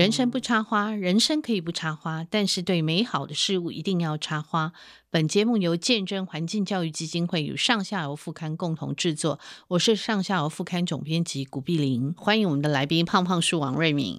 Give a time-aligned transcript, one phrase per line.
[0.00, 4.72] 人生不插花，人生可以不插花，但是对美好的事物一定要插花。
[5.10, 14.18] 本节目由见证环境教育基金会与上下游副刊共同制作，我是上下游副刊总编辑古碧玲，欢迎我们的来宾胖胖树王瑞敏。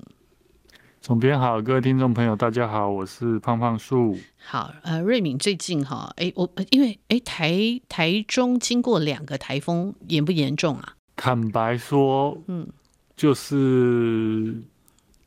[1.02, 4.16] 总编好，各位听众朋友，大家好，我是胖胖树。
[4.38, 10.94] 好，呃，瑞敏最近哈，哎，我因为哎台台中经过两个台风，严不严重啊？
[11.16, 12.68] 坦白说，嗯，
[13.18, 14.62] 就是。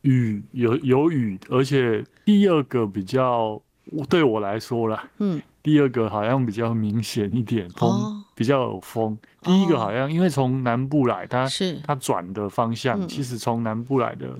[0.04, 3.60] 雨有有雨，而且第二个比较
[4.08, 9.16] 对我来说啦，嗯，第二个好像比较明显一点，风、哦、比较有风。
[9.40, 11.80] 第一个好像因为从南部来，它是。
[11.86, 14.38] 它转的方向，嗯、其实从南部来的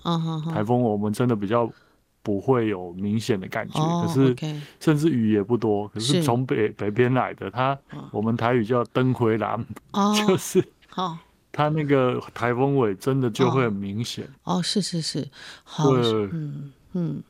[0.52, 1.70] 台风，我们真的比较
[2.22, 3.80] 不会有明显的感觉。
[3.80, 4.36] 哦、可是
[4.80, 7.78] 甚至雨也不多，可是从北北边来的，它
[8.10, 9.58] 我们台语叫灯回蓝，
[9.92, 11.16] 哦、 就是好。
[11.56, 14.24] 它那个台风尾真的就会很明显。
[14.42, 15.26] 哦，哦，是是是，
[15.62, 17.22] 好，嗯嗯，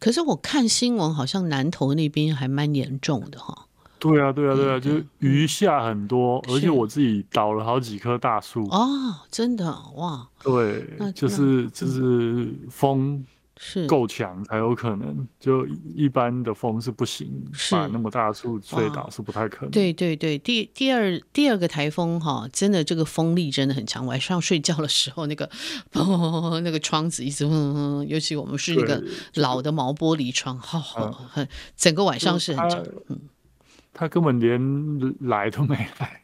[0.00, 3.66] 可是我看新闻好像南投那边还蛮严重的哈。
[4.00, 8.64] 对啊对啊对啊，就是雨下很多，嗯、而且我自己倒了好几棵大树。
[8.70, 13.24] 哦，真的哇，对，就是就是风。
[13.62, 17.30] 是够强才有可能，就一般的风是不行，
[17.70, 19.70] 把那么大的树吹倒是不太可能。
[19.70, 24.06] 对对对，第第二第二个台风哈，真的这个风力真的很强。
[24.06, 25.46] 晚上睡觉的时候，那个
[25.92, 32.82] 砰，那个窗子一直砰，尤其我们是那个老的毛玻璃窗，好好很，整个晚上是很强。
[33.08, 33.20] 嗯，
[33.92, 34.58] 他根本连
[35.20, 36.19] 来都没来。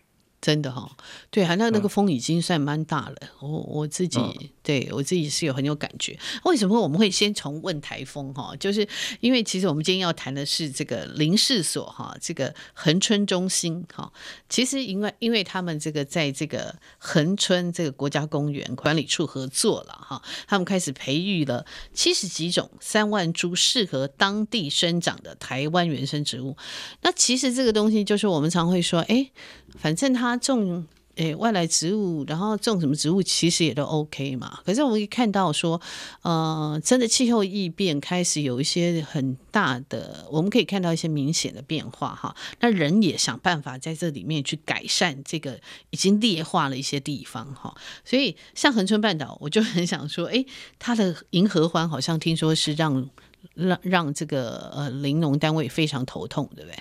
[0.46, 0.90] 真的哈、哦，
[1.28, 3.16] 对啊，那那个风已经算蛮大了。
[3.40, 6.16] 我我自己、嗯、对我自己是有很有感觉。
[6.44, 8.54] 为什么我们会先从问台风哈？
[8.60, 8.86] 就是
[9.18, 14.12] 因为其实我们今天要谈的是这个林氏所哈，这个恒春中心哈。
[14.48, 26.56] 其实因为因为他们这个在这个恒春这个国家公园管理处合作了哈，他们开始培育了七十几种三万株适合当地生长的台湾原生植物。
[27.02, 29.32] 那其实这个东西就是我们常会说，哎。
[29.78, 34.58] 反正他种诶、外来植物，然后种什么植物其实也都 OK 嘛。
[34.66, 35.80] 可是我们一看到说，
[36.20, 42.36] 呃，真的气候异变开始有一些很大的，我们可以看到一些明显的变化哈。
[42.60, 47.74] 那人也想办法在这里面去改善这个已经劣化了一些地方哈。
[48.04, 50.44] 所以像恒春半岛，我就很想说，哎，
[50.78, 53.08] 它的银合欢好像听说是让
[53.54, 56.78] 让让这个呃林农单位非常头痛，对不对？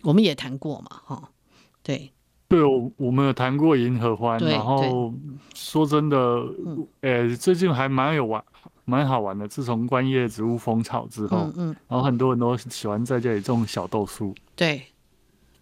[0.00, 1.30] 我们也谈过嘛，哈，
[1.82, 2.12] 对。
[2.48, 5.12] 对，我我们有谈过银河欢，然后
[5.54, 6.16] 说真的，
[7.02, 8.42] 呃，最近还蛮有玩，
[8.86, 9.46] 蛮好玩的。
[9.46, 14.82] 自从观叶植物风潮之后，嗯，嗯，然后很多人都喜欢在家里种小豆树，对，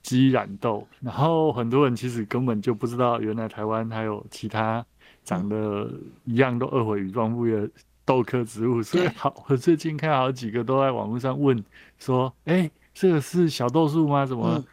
[0.01, 0.87] 鸡染豆。
[1.01, 4.87] 然后很多人其实根本就不知道，原来台湾还有其他
[5.25, 5.91] 长得
[6.25, 7.69] 一样都二回羽状复叶的
[8.05, 8.81] 豆科植物。
[8.81, 11.65] 所以好，我最近看好几个都在网络上问
[11.99, 14.25] 说，哎，这个是小豆树吗？
[14.25, 14.65] 怎么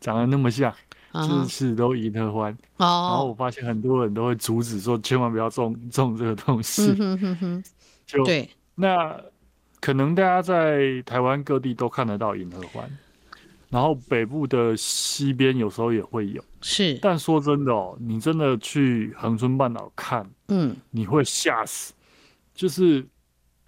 [0.00, 0.70] 长得那么像？
[1.12, 6.90] 就是都银合欢，然后我发现很多人都会阻止说，千万不要种种 这个东西。
[6.98, 7.64] 嗯、哼哼
[8.06, 9.14] 就对，那
[9.78, 12.90] 可能大家在台湾各地都看得到银合欢，
[13.68, 16.42] 然后北部的西边有时候也会有。
[16.62, 21.92] 是，但说真的哦，你真的去恒春半岛看，嗯，你会吓死，
[22.54, 23.06] 就是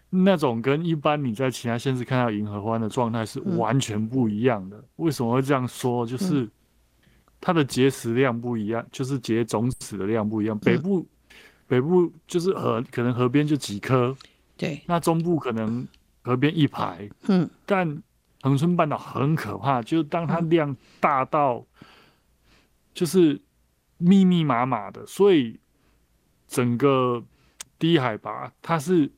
[0.08, 4.78] 那种跟一般你在其他县市看到银河欢的状态是完全不一样的。
[4.78, 6.06] 嗯、为什么会这样说？
[6.06, 6.48] 就是。
[7.44, 10.58] 嗯它的结石量不一样，就是结种子的量不一样。
[10.60, 11.36] 北部，嗯、
[11.68, 14.16] 北部就是河，可能河边就几颗，
[14.56, 14.80] 对。
[14.86, 15.86] 那中部可能
[16.22, 17.46] 河边一排，嗯。
[17.66, 18.02] 但
[18.40, 21.62] 恒春半岛很可怕，就是当它量大到，
[22.94, 23.38] 就是
[23.98, 25.60] 密密麻麻的，所以
[26.48, 27.22] 整个
[27.78, 29.10] 低海拔，它是，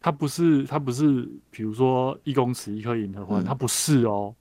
[0.00, 4.34] 它不是，它不是，比如说一公尺一颗银合欢，它不是哦，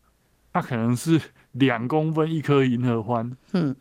[0.51, 1.21] 它可能是。
[1.53, 3.75] 两公分一颗银河欢，嗯，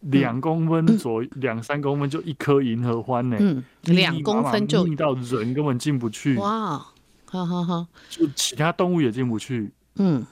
[0.00, 6.78] 两公分左两、嗯、三公分就一颗银河欢呢，嗯，两公分就密到人根本进不去，哇，
[7.26, 10.26] 好好好，就其他动物也进不去，嗯，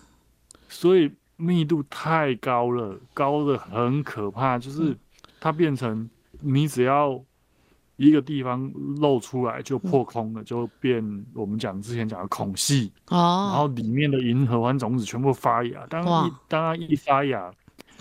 [0.68, 4.96] 所以密度太高了，高的很可怕，就是
[5.40, 6.08] 它变成
[6.40, 7.22] 你只要。
[8.00, 8.66] 一个地方
[8.96, 11.04] 露出来就破空了，嗯、就变
[11.34, 15.86] 我们讲之前讲的孔隙哦，然后里面的银合欢种子全部发芽。
[15.90, 17.52] 当一当它一发芽，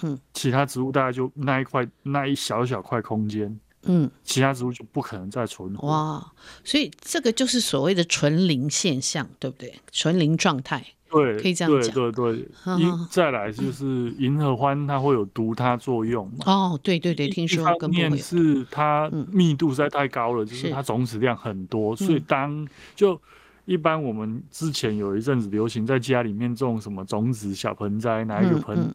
[0.01, 5.89] 嗯，其他植物大概就那一块那一小小块空间，嗯，其他植物就不可能再存活。
[5.89, 6.31] 哇，
[6.63, 9.77] 所以这个就是所谓的纯零现象，对不对？
[9.91, 10.85] 纯零状态。
[11.09, 11.93] 对，可以这样讲。
[11.93, 16.45] 对对对，银再来就是银合欢，它会有毒它作用嘛？
[16.45, 17.61] 哦，对对对，听说。
[17.61, 23.19] 一方面是它密度实在太高了，就是它种子量很多，所以当就
[23.65, 28.93] 一般我们之前有一阵子流行在家里面种什么种子小盆栽，拿一个盆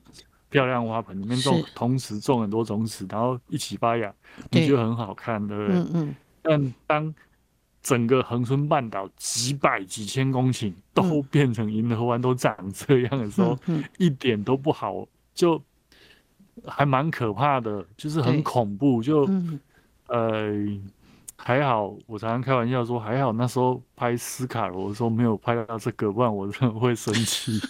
[0.50, 4.12] 漂亮花盆里面种，同时种很多种子，然后一起发芽，
[4.50, 5.76] 你觉得很好看，对不对？
[5.80, 6.14] 嗯嗯。
[6.46, 7.14] 但当
[7.84, 13.56] 整个恒春半岛几百几千公顷都变成银河湾都长这样的时候，
[13.98, 15.62] 一点都不好，就
[16.64, 19.02] 还蛮可怕的，就是很恐怖。
[19.02, 19.28] 就
[20.06, 20.50] 呃
[21.36, 27.60] 还好，我常常开玩笑说，还好那时候拍斯卡罗的时候没有拍到这个，不然我真的会生气。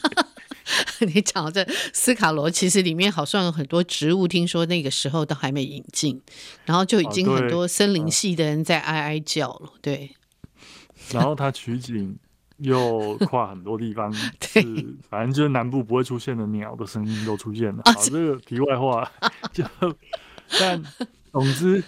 [1.00, 6.20] 你讲这斯卡罗，其实里面好像有很多植物，听说那个时候都还没引进，
[6.64, 9.72] 然后就已经很多森林系的人在哀哀叫了。
[9.82, 10.14] 对，
[11.12, 12.16] 然后它取景
[12.58, 14.62] 又跨很多地方， 是
[15.10, 17.82] 反正就是南部不会出现的鸟的声音都出现了。
[17.84, 19.10] 好，这个题外话
[19.52, 19.64] 就，
[20.58, 20.82] 但
[21.32, 21.82] 总之。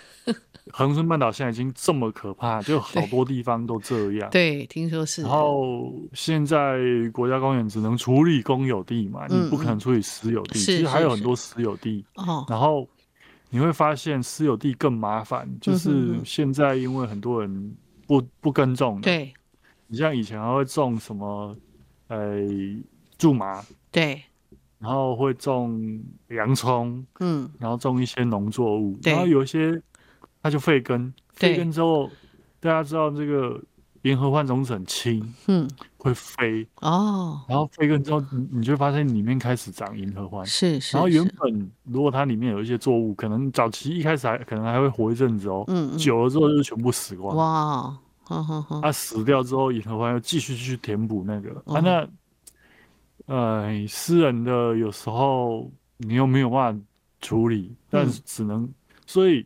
[0.73, 4.29] 恒春半岛现在已经这么可怕，就好多地方都这样。
[4.31, 5.23] 对，对，听说是。
[5.23, 6.79] 然后现在
[7.13, 10.59] 国家公园只能处理公有地嘛，嗯、你不可能处理私有地。
[10.59, 12.05] 其实还有很多私有地。
[12.17, 12.45] 哦。
[12.49, 12.87] 然后
[13.49, 17.77] 你会发现私有地更麻烦，就是现在因为很多人
[18.07, 19.01] 不不耕种。
[19.01, 19.33] 对。
[19.87, 21.57] 你像以前还会种什么，
[22.09, 22.41] 呃，
[23.19, 23.65] 苎麻。
[23.93, 24.21] 对。
[24.81, 27.07] 然后会种洋葱。
[27.21, 27.49] 嗯。
[27.61, 28.99] 然后种一些农作物。
[29.05, 29.81] 然后有一些。
[30.47, 32.09] 它就废根，废根之后，
[32.61, 33.61] 大家知道这个
[34.03, 37.45] 银合欢种子很轻，嗯，会飞哦。
[37.49, 40.97] 然后废根之后，你你就会发现里面开始长银合欢，是是。
[40.97, 45.99] 然后原本如果它里面有一些作物，可能早期一开始还可能还会活一阵子哦，嗯嗯。
[45.99, 47.37] 久了之后就全部死光。
[47.37, 47.99] 哇。
[48.81, 51.51] 它死掉之后，银合欢又继续去填补那个。
[51.67, 52.09] 啊，那
[53.27, 56.85] 呃，私人的有时候你又没有办法
[57.21, 58.73] 处理，但是只能
[59.07, 59.45] 所以。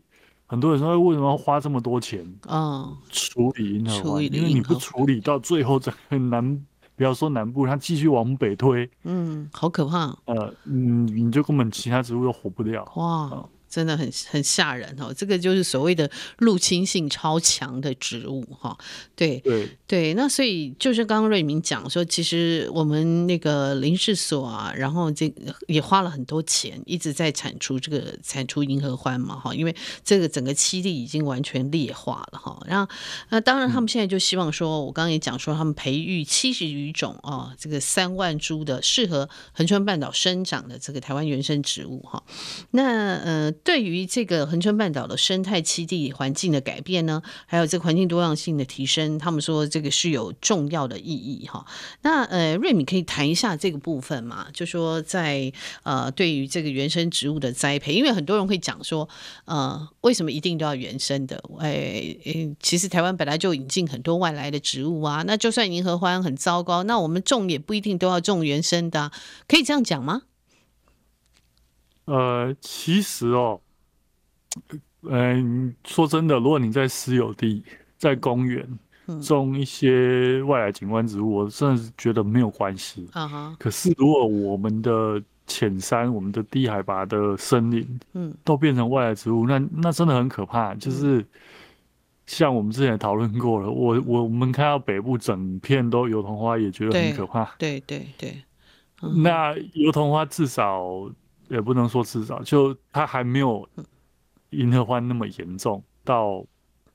[0.51, 2.27] 很多人说为什么要花这么多钱？
[2.49, 6.67] 嗯，处理银河湾，因为你不处理到最后，这个南。
[6.97, 10.15] 不要说南部，它继续往北推，嗯，好可怕。
[10.27, 12.85] 呃，嗯，你就根本其他植物都活不掉。
[12.97, 13.49] 哇。
[13.71, 18.77] 嗯真的很很吓人哦，这个就是所谓的入侵性超强的植物哈，
[19.15, 19.69] 对对。
[19.87, 25.33] 对，那所以就是刚刚瑞明讲说，其实我们那个林氏所啊，然后这
[25.67, 29.75] 也花了很多钱，一直在产出这个产出银河欢嘛哈，因为
[30.05, 32.93] 这个整个栖地已经完全劣化了哈，然后
[33.31, 42.23] 那当然他们现在就希望说，我刚刚也讲说，他们培育七十余种啊，这个三万株的适合恒春半岛生长的这个台湾原生植物哈，
[42.73, 43.53] 那呃。
[43.63, 51.65] 对于这个恒春半岛的生态栖地环境的改变呢，还有这个环境多样性的提升，他们说这个是有重要的意义哈。
[52.03, 54.47] 那呃，瑞敏可以谈一下这个部分嘛？
[54.53, 55.53] 就说在
[55.83, 59.09] 呃，对于这个原生植物的栽培，因为很多人会讲说，
[59.45, 61.43] 呃，为什么一定都要原生的？
[61.59, 62.17] 哎，
[62.61, 65.23] 其实台湾本来就引进很多外来的植物啊。
[65.27, 69.11] 那就算银合欢很糟糕，那我们种也不一定都要种原生的，
[69.47, 70.23] 可以这样讲吗？
[72.11, 73.61] 呃，其实哦，
[75.03, 77.63] 嗯、呃，说真的，如果你在私有地、
[77.99, 78.69] 在公园
[79.23, 83.09] 种一些外来景观植物，我真的是觉得没有关系。
[83.13, 83.55] Uh-huh.
[83.61, 90.75] 可是如果我们的浅山、我们的低海拔的森林，嗯，都变成外来植物，那那真的很可怕。
[90.75, 91.25] 就是
[92.27, 97.45] 像我们之前讨论过了，我我们看到北部整片都油桐花，也觉得很可怕。
[97.57, 98.35] 对对对，
[99.01, 101.09] 对，那油桐花至少。
[101.51, 103.69] 也不能说至少，就他还没有
[104.51, 106.45] 银河欢那么严重到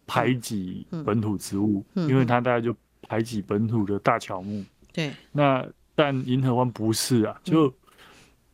[0.07, 4.63] 排挤本土植物，嗯嗯、因为它大概就排挤本土的大乔木。
[4.93, 7.71] 对，那但银河湾不是啊，就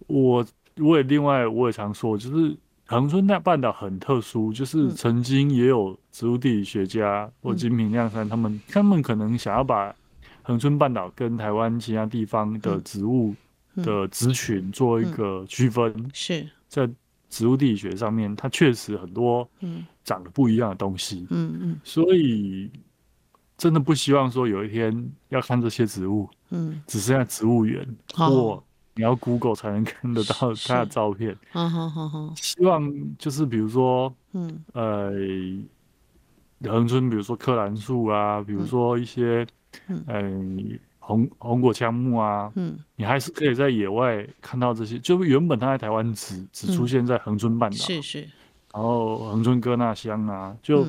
[0.07, 0.43] 我
[0.77, 9.95] 我也另外我也常说，就是恒春那半岛很特殊，就是曾经也有植物地理学家或金平亮山他们，他们可能想要把
[10.41, 13.35] 恒春半岛跟台湾其他地方的植物。
[13.77, 16.49] 的族群做一个区分，嗯嗯、是。
[16.67, 16.89] 在
[17.29, 19.49] 植物地理学上面，它确实很多
[20.03, 22.69] 长得不一样的东西，嗯嗯，所以
[23.57, 27.85] 真的不希望说有一天要看这些植物，嗯，只剩下植物园、
[28.17, 28.63] 嗯、或
[28.95, 34.63] 你要 Google 才能看得到它的照片，好好好，希望就是比如说，嗯。
[34.73, 35.11] 呃，
[36.69, 39.47] 恒春比如说柯兰树啊，比如说一些，
[39.87, 40.03] 嗯。
[40.07, 40.21] 呃
[41.03, 44.97] 红红果枪木啊，嗯，你还是可以在野外看到这些。
[44.99, 48.21] 就原本它在台湾只只出现在恒春半岛，是是。
[48.73, 50.87] 然后恒春哥纳乡啊，就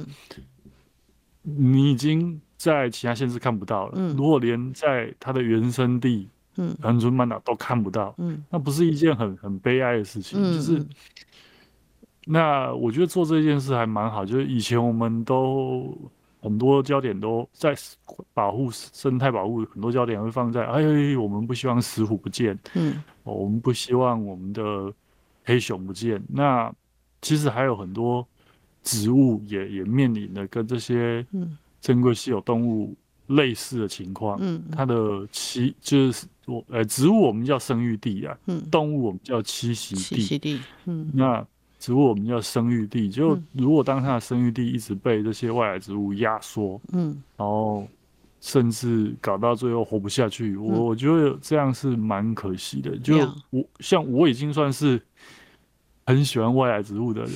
[1.43, 4.15] 你已经在其他县市看不到了。
[4.15, 10.87] 如果连在它的原生地嗯，恒春半岛都看不到，嗯，那不是一件很很悲哀的事情，嗯、就是。
[12.25, 15.93] 那我觉得做这件事还蛮好，就是以前我们都
[16.43, 17.73] 很多焦点都在
[18.35, 24.93] 保护生态保护，很多焦点会放在哎，我们不希望石虎不见，嗯，我们不希望我们的
[25.45, 26.21] 黑熊不见。
[26.29, 26.75] 那
[27.21, 28.27] 其实还有很多
[28.83, 31.25] 植物也也面临的跟这些
[31.81, 32.93] 珍贵稀有动物
[33.29, 34.95] 类似的情况，嗯，它的
[35.29, 41.47] 栖就是我呃植物我们叫生育地啊，嗯，动物我们叫栖息地，栖息地，嗯，那。
[41.83, 47.85] 植物我们叫生育地，就如果当它的生育地一直被这些外来植物压缩，嗯，然后
[48.41, 52.97] 甚至搞到最后活不下去，我、嗯、我觉得这样是蛮可惜的。
[52.99, 53.19] 就
[53.51, 55.03] 我像我已经算是
[56.07, 57.33] 很喜欢外来植物的人，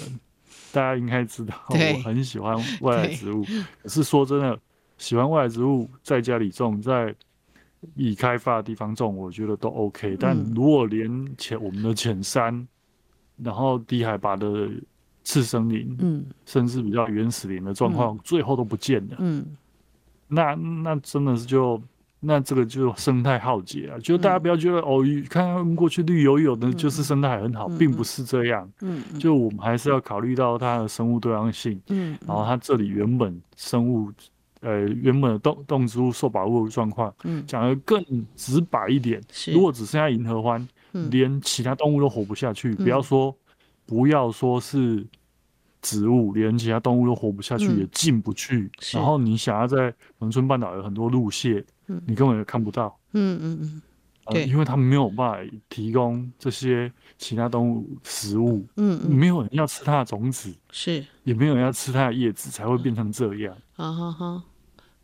[0.71, 1.75] 大家应该知道我
[2.05, 3.45] 很喜欢外来植物。
[3.83, 4.57] 可是说真的，
[4.97, 7.13] 喜欢外来植物在家里种，在
[7.97, 10.17] 已开发的地方种，我觉得都 OK。
[10.21, 12.65] 但如果连浅我们的浅山，
[13.43, 14.69] 然后低海拔的
[15.23, 19.45] 次生林，嗯，甚至比较原始林的状况，嗯、最后都不见了，嗯，
[20.29, 21.83] 那那真的是就
[22.21, 23.99] 那这个就生态浩劫啊！
[23.99, 34.11] 就大家不要觉得、嗯、哦，看看过去绿油油的，就是生态很好、嗯，并不是这样，嗯，就我们还是要考虑到它的生物多样性，嗯，然后它这里原本生物，
[34.61, 38.03] 呃，原本的动动植物受保护的状况，嗯，讲得更
[38.35, 39.21] 直白一点，
[39.53, 40.67] 如果只剩下银河欢。
[41.11, 43.37] 连其他动物都活不下去，嗯、不要说，
[43.85, 45.07] 不要说是
[45.81, 48.71] 植物，连其他动物都活不下去，嗯、也进不去。
[48.93, 52.99] 然后你想要在农村半岛有很多路线，嗯，你根本也看不到。
[53.13, 53.83] 嗯嗯
[54.27, 58.67] 嗯，因为他们没有办法提供这些其他动物食物。
[58.77, 63.57] 嗯嗯，没有人要吃它的种子，是，也没有人要吃它的叶子，才会变成这样。
[63.77, 64.45] 啊哈哈，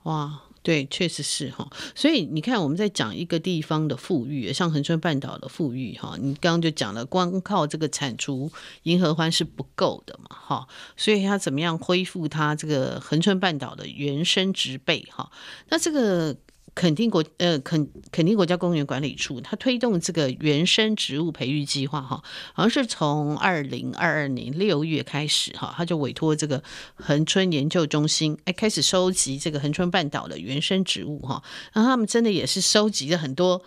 [0.03, 0.43] 哇。
[0.63, 8.51] 对，确实是哈，所以你看，我们在讲一个地方的富裕，像恒春半岛的富裕哈，你刚刚就讲了，光靠这个铲除
[8.85, 15.31] 银河欢是不够的嘛哈，所以它怎么样恢复它这个恒春半岛的原生植被哈？
[15.69, 16.37] 那这个。
[16.75, 22.23] 垦丁国呃垦垦丁国家公园管理处，它推动这个原生植物培育计划哈，
[22.55, 26.63] 好像是从二零二二年六月开始哈，他就委托这个
[26.95, 31.43] 恒春研究中心哎开始收集这个恒春半岛的原生植物哈，
[31.75, 33.63] 然后他们真的也是收集了很多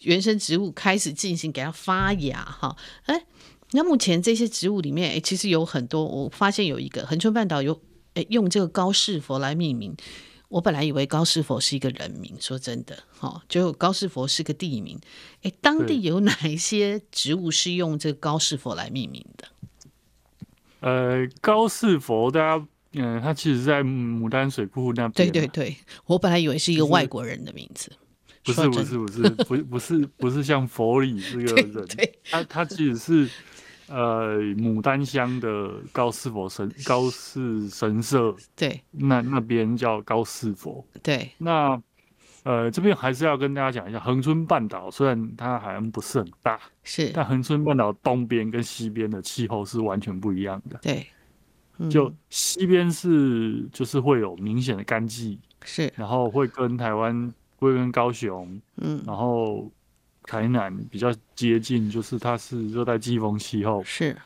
[0.00, 3.26] 原生植物，开始进行给它发芽哈，哎，
[3.72, 7.78] 那目前这些植物里面哎其实有很多，我发现有一个恒春半岛有
[8.14, 9.94] 哎用这个高士佛来命名。
[10.48, 14.98] 我本来以为高士佛是一个人名，说真的，哈，就高士佛是个地名。
[15.42, 19.48] 哎，当地有哪一些植物是用这个高士佛来命名的？
[20.80, 25.30] 呃，高士佛，大家，嗯、呃，它其实在牡丹水库那边。
[25.30, 27.90] 对对对，我本来以为是一个外国人的名字。
[28.44, 31.88] 不是不是不是不是不是不是像佛里这 个人，
[32.30, 33.28] 他他其实是。
[33.88, 41.30] 呃，牡丹乡的高士佛神高士神社，对，那那边叫高士佛，对。
[41.38, 41.80] 那
[42.42, 51.06] 呃，这边还是要跟大家讲一下，恒春半岛虽然它好像不是很大，是，但恒春半岛东边跟西边的气候是完全不一样的，对。
[51.78, 59.70] 嗯、就西边是就是会有明显的干季，是，然后会跟台湾会跟高雄，嗯，然后。
[60.26, 63.82] 台南比较接近，就是它是热带季风气候。
[63.84, 64.16] 是，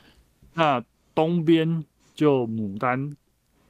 [0.55, 0.83] 那
[1.15, 3.15] 东边就牡丹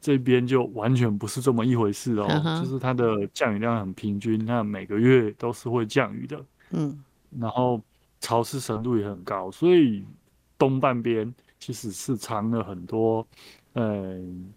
[0.01, 2.27] 这边就完全不是这么一回事哦。
[2.29, 2.63] Uh-huh.
[2.63, 6.41] 就是它的降雨量很平均，那每个月都是会降雨的。
[6.71, 7.03] 嗯，
[7.39, 7.81] 然后
[8.21, 10.05] 潮湿程度也很高，所以
[10.57, 13.27] 东半边其实是藏了很多，
[13.75, 14.53] 嗯，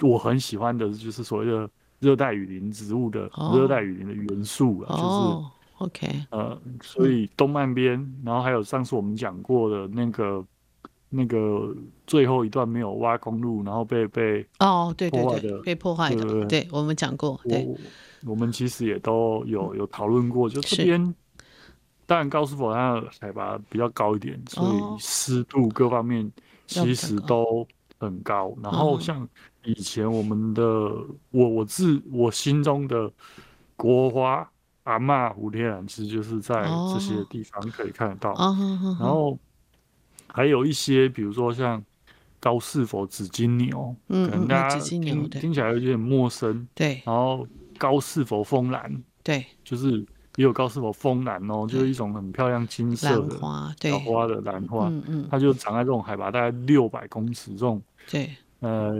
[0.00, 1.68] 我很喜欢的就是所谓的
[2.00, 5.54] 热带雨林植物的热带雨林的元素啊，就是。
[5.84, 5.90] Oh.
[5.90, 10.42] OK，呃，所以东半边、嗯，然后还有上次我们讲过的那个
[11.10, 11.76] 那个
[12.06, 21.14] 最后一段没有挖公路，然后被被哦，对对对，被破坏的，对，对，对，我们讲过，对，我，我们其实也都有有讨论过，就这边，
[22.06, 26.32] 当然高斯佛它的海拔比较高一点，所以湿度各方面
[26.66, 27.66] 其实都
[27.98, 28.46] 很高。
[28.46, 29.28] 哦、然后像
[29.64, 33.12] 以前我们的、哦、我我自我心中的
[33.76, 34.50] 国花。
[34.84, 36.62] 阿嬷蝴蝶兰其实就是在
[36.92, 38.54] 这些地方可以看得到，oh.
[39.00, 39.38] 然后
[40.26, 41.82] 还有一些，比如说像
[42.38, 47.02] 高士佛紫金牛，嗯，可能大家听听起来有点陌生，对。
[47.06, 47.46] 然后
[47.78, 49.98] 高士佛风兰，对，就是
[50.36, 58.92] 也有高士佛风兰哦，就是一种很漂亮金色的花，对，花的兰花，嗯嗯，它就长在这种海拔大概六百公尺这种，对，呃，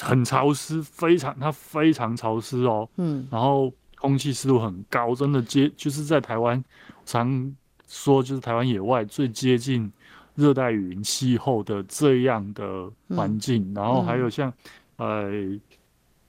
[0.00, 3.72] 很潮湿，非常它非常潮湿哦，嗯，然后。
[4.02, 6.62] 空气湿度很高，真的接就是在台湾
[7.06, 7.56] 常
[7.88, 9.90] 说就是台湾野外最接近
[10.34, 14.52] 热带雨林气候的这样的环境，嗯、然后还有像、
[14.96, 15.60] 嗯、呃。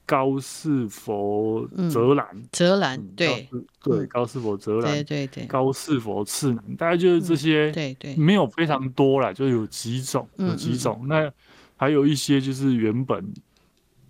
[0.06, 3.48] 高士佛泽兰，泽兰对
[3.82, 11.06] 对，高士佛泽兰，对对对，高士佛次南，大概就是这些，对对，没有非常多啦，就有几种，有几种。
[11.08, 11.32] 那
[11.77, 13.25] 还有一些就是原本，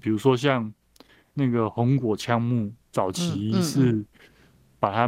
[0.02, 0.74] 比如说像
[1.36, 4.02] 那个红果枪木，早期是
[4.80, 5.06] 把它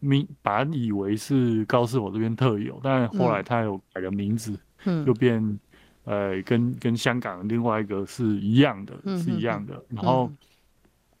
[0.00, 4.52] 名把它以为是高士我这边特有，但后来它有改个名字，
[5.06, 5.58] 又变。
[6.04, 9.84] 呃，跟跟香港另外一个是一样的，是一样的。
[9.90, 10.32] 然后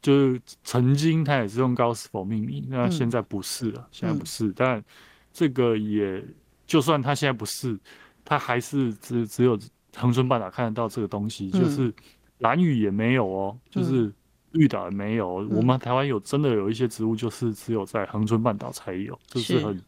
[0.00, 4.46] 就是曾经他也是用高士佛命名，那、嗯、现在不是了，现在不是。
[4.46, 4.84] 嗯、但
[5.30, 6.24] 这个也
[6.66, 7.78] 就算他现在不是，
[8.24, 9.58] 他还是只只有
[9.94, 11.92] 恒春半岛看得到这个东西，嗯、就是
[12.38, 14.10] 蓝雨也没有哦，就是
[14.52, 15.42] 绿岛也没有。
[15.44, 19.58] 嗯、我们台湾有真的有一些植物，就是只有在恒春半岛才有，就是。
[19.64, 19.80] 很。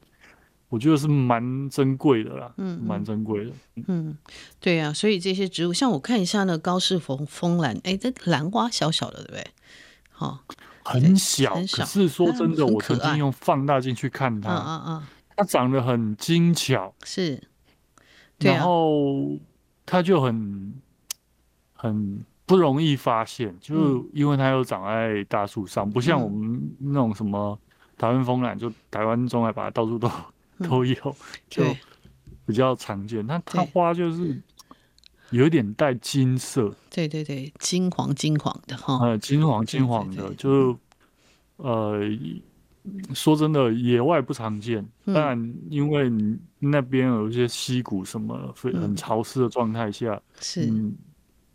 [0.69, 3.51] 我觉得是蛮珍贵的啦，嗯，蛮珍贵的，
[3.89, 4.17] 嗯，
[4.61, 9.47] 对呀、啊，所以这些植物，像我看一下那高士风风兰，哎，这兰花小小的，对不对？
[10.13, 10.39] 好、哦，
[10.85, 15.03] 很小，很小，可是说真的，我曾经用放大镜去看它，嗯嗯，
[15.37, 17.43] 它长得很精巧，是，
[18.39, 19.37] 然后
[19.85, 20.73] 它就很
[21.73, 27.59] 很不容易发现，就因为它又长在大树上，不像我们那种什么
[27.97, 30.11] 台湾风兰，就台湾中海拔到处都。
[30.63, 31.17] 都有，
[31.49, 31.65] 就
[32.45, 33.27] 比较常见。
[33.27, 34.39] 那它花就是
[35.31, 40.79] 有一点带金色，对对对，金黄金黄的哈，呃，金黄金黄的，就
[41.57, 41.99] 呃，
[43.15, 46.13] 说真的，野外不常见，但因为
[46.59, 50.71] 那边有一些溪谷什么，很潮湿的状态下，是，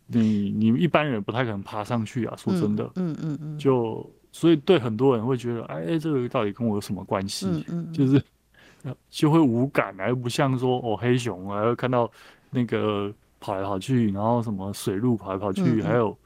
[0.06, 2.34] 你你一般人不太可能爬上去啊。
[2.36, 7.46] 说真的，嗯嗯嗯，就所以对很多人会觉得，哎，这个到底跟我有什么关系？
[7.68, 8.22] 嗯嗯，就是。
[9.10, 12.08] 就会无感，而不像说哦黑熊啊，看到
[12.50, 16.16] 那个跑来跑去，然后什么水鹿跑来跑去，嗯嗯还有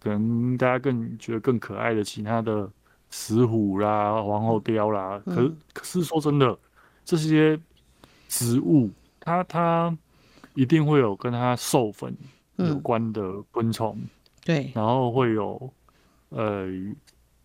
[0.00, 2.66] 可能大家更觉得更可爱的其他的
[3.10, 5.20] 石虎啦、黄喉雕啦。
[5.26, 6.58] 嗯、可是可是说真的，
[7.04, 7.60] 这些
[8.26, 8.88] 植物
[9.20, 9.94] 它它
[10.54, 12.16] 一定会有跟它授粉
[12.56, 14.08] 有关的昆虫，嗯、
[14.44, 15.72] 对，然后会有
[16.30, 16.66] 呃，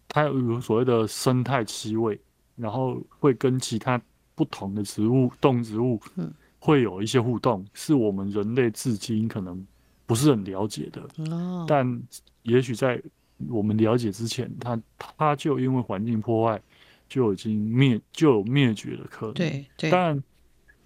[0.07, 2.19] 它有所谓的生态气味，
[2.55, 4.01] 然后会跟其他。
[4.37, 9.65] 不同的植物、动植物，嗯会有一些互动，是我们人类至今可能
[10.05, 11.01] 不是很了解的。
[11.31, 11.99] 哦但
[12.43, 13.01] 也许在
[13.49, 14.79] 我们了解之前，它
[15.17, 16.61] 它就因为环境破坏，
[17.09, 19.33] 就已经灭，就有灭绝的可能。
[19.33, 19.89] 对对。
[19.89, 20.23] 但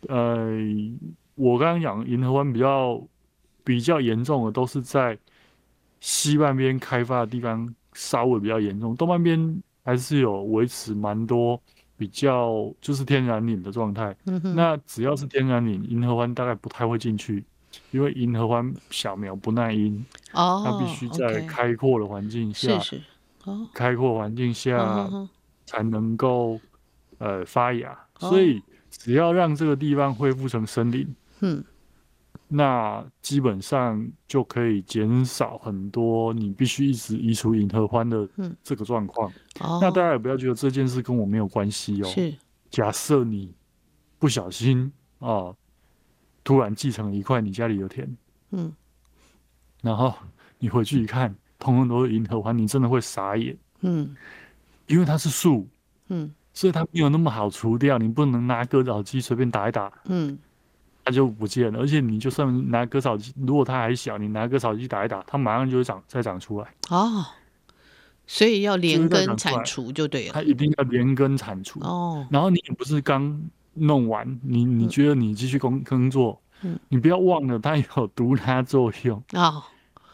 [0.07, 0.47] 呃，
[1.35, 3.05] 我刚刚讲银河湾比较
[3.63, 5.17] 比较严重的，都是在
[5.99, 11.61] 西半边开发的地方稍微比较严重，东半边还是有维持蛮多。
[11.97, 17.45] 比较就是天然林的状态，嗯、那只要是天然林，银河湾大概不太会进去，
[17.91, 23.03] 因为银河湾小苗不耐阴，哦，它必须在开阔的环境下，是是
[23.43, 25.07] 哦、开阔环境下
[25.67, 26.61] 才能够、哦、
[27.19, 31.07] 呃发芽，哦、所以只要让这个地方恢复成森林，
[31.41, 31.63] 嗯。
[32.53, 38.27] 那基本上就可以减少很多你必须一直移除银河欢的
[38.61, 39.31] 这个状况。
[39.57, 42.05] 那大家也不要觉得这件事跟我没有关系哦。
[42.05, 42.35] 是。
[42.69, 43.53] 假设你
[44.19, 45.55] 不小心啊、呃，
[46.43, 48.17] 突然继承了一块你家里的田，
[48.51, 48.73] 嗯，
[49.81, 50.13] 然后
[50.59, 53.57] 你回去一看，通通都是银河欢，你真的会傻眼。
[53.79, 54.13] 嗯。
[54.87, 55.65] 因为它是树，
[56.09, 60.37] 嗯，所以它没有那么好除掉，你不能拿割草机随便打一打，嗯。
[61.03, 66.67] 它就不见了，而且你就算拿割草机，如果它还小，你拿割草机打一打，它马上就会长再长出来。
[66.89, 67.25] 哦，
[68.27, 70.33] 所以要连根铲除就对了。
[70.33, 72.25] 它一定要连根铲除哦。
[72.29, 73.41] 然后你不是刚
[73.73, 79.63] 弄完，你你觉得你继续工耕作，嗯，你不要忘了它有毒它作用哦，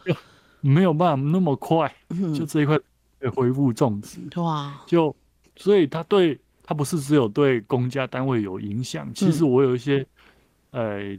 [0.06, 0.14] 就
[0.62, 1.94] 没有办法那么快，
[2.34, 2.78] 就这一块
[3.34, 5.14] 恢复种植哇，就
[5.56, 10.06] 所以它对它不是只有对公家单位有影响，其实我有一些。
[10.70, 11.18] 呃，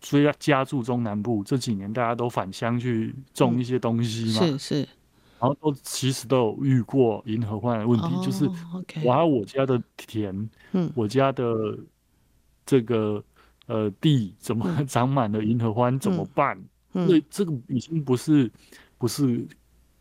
[0.00, 4.76] 所以要加住中南部这几年，大家都返乡去种一些东西嘛，是是，
[5.40, 8.44] 然后都其实都有遇过银河欢的问题，就是
[9.02, 11.76] 我还我家的田，嗯，我家的
[12.66, 13.22] 这个
[13.66, 16.62] 呃地怎么 长满了银河欢，怎么办？
[16.92, 18.50] 所以这个已经不是
[18.98, 19.44] 不是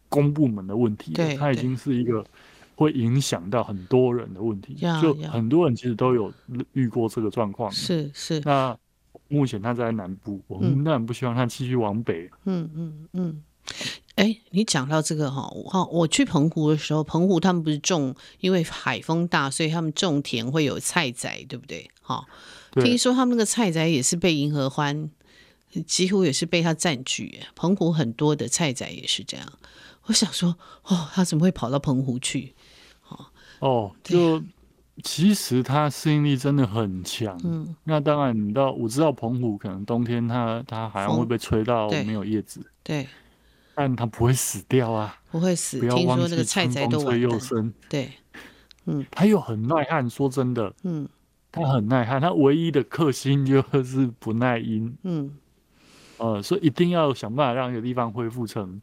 [0.10, 2.24] 公部门的问题，对，它已经是一个
[2.76, 6.32] 会影响到很多人的问题，就很多人其实都有
[6.74, 8.78] 遇过这个状况，是是那。
[9.34, 12.30] 目前它在南部，我们当然不希望它继续往北。
[12.46, 13.44] 嗯嗯嗯。
[14.16, 21.90] 哎，你讲到这个哈，我我去澎湖的时候，澎湖他们不是种，因为海风大，所以他们种田会有菜仔，对不对？
[22.04, 22.24] 哈，
[22.74, 25.10] 听说他们那个菜仔也是被银河欢，
[25.88, 27.40] 几乎也是被他占据。
[27.56, 29.52] 澎湖很多的菜仔也是这样。
[30.04, 32.54] 我想说，哦，他怎么会跑到澎湖去？
[33.60, 34.44] 哦，就
[35.02, 37.40] 其实它适应力真的很强。
[37.44, 42.62] 嗯，那当然，你到我知道澎湖可能冬天它它好像会被吹到没有叶子。
[42.84, 43.08] 对。
[43.76, 45.80] 但它不会死掉啊，不会死。
[45.80, 47.74] 不要忘记，春风吹又生。
[47.90, 48.12] 对，
[48.86, 50.08] 嗯，它又很耐旱。
[50.08, 51.10] 说真的，嗯，
[51.52, 52.22] 它很耐旱。
[52.22, 54.96] 它唯一的克星就是不耐阴。
[55.02, 55.36] 嗯，
[56.18, 58.80] 呃，所以一定要想办法让一个地方恢复成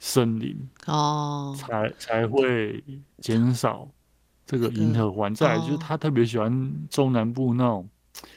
[0.00, 2.82] 森林哦，才才会
[3.18, 3.88] 减少
[4.46, 5.34] 这个银合欢。
[5.34, 7.88] 再来就是他特别喜欢中南部那种。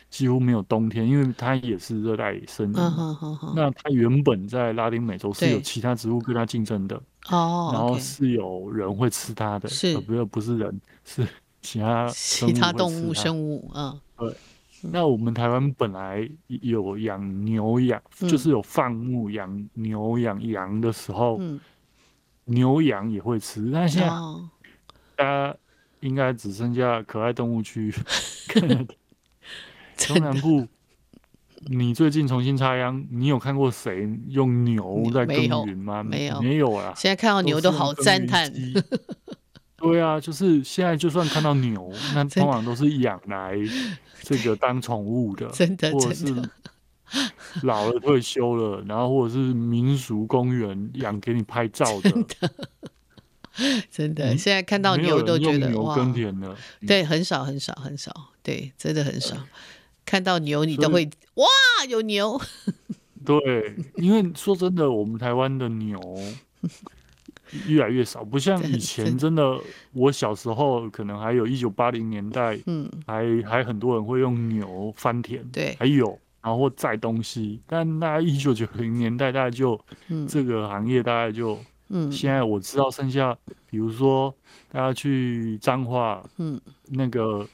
[0.10, 2.82] 几乎没有冬天，因为它也是热带森林。
[3.56, 11.26] 那它原本在拉丁美洲是有其他植物跟它竞争的哦，然后是有人会吃它的，是不是不是人，是
[11.62, 13.72] 其他 其他动物生物。
[13.74, 14.36] 嗯，对。
[14.82, 21.40] 那我们台湾本来有养牛羊，就是有放牧养牛养羊的时候，
[22.46, 23.70] 牛羊也会吃。
[23.72, 24.10] 但现在
[25.16, 25.56] 大家
[26.02, 27.94] 应该只剩下可爱动物区。
[29.98, 30.66] 中南部，
[31.68, 35.36] 你最近重新插秧，你有看过谁用牛在耕
[35.66, 36.02] 耘吗？
[36.02, 36.94] 没有，没有啊。
[36.96, 38.52] 现在看到牛都好赞叹。
[39.78, 43.56] 对啊，就是现在就算看到牛，那通常都是养来
[44.22, 46.36] 这个当宠物的，真的，或者是
[47.64, 52.12] 老了退休了，然后或者是民俗公园养给你拍照的。
[53.92, 56.56] 真的，现在看到牛都觉得牛耕田了。
[56.88, 59.36] 对，很少很少很少，对，真的很少。
[60.06, 61.46] 看到牛，你都会哇，
[61.88, 62.40] 有牛。
[63.26, 63.38] 对，
[63.96, 66.00] 因为说真的，我们台湾的牛
[67.68, 69.18] 越来越少，不像以前。
[69.18, 69.60] 真的，
[69.94, 77.62] 我小时候可能还有一九八零年代，嗯，还还很多人会用牛翻田，对，还有然后载东西。
[77.68, 79.80] 但大概一九九零年代，大概就
[80.28, 81.60] 这个行业大概就，
[81.90, 83.38] 嗯，现在我知道剩下，
[83.70, 84.34] 比如说
[84.72, 87.48] 大家去彰化，嗯，那个。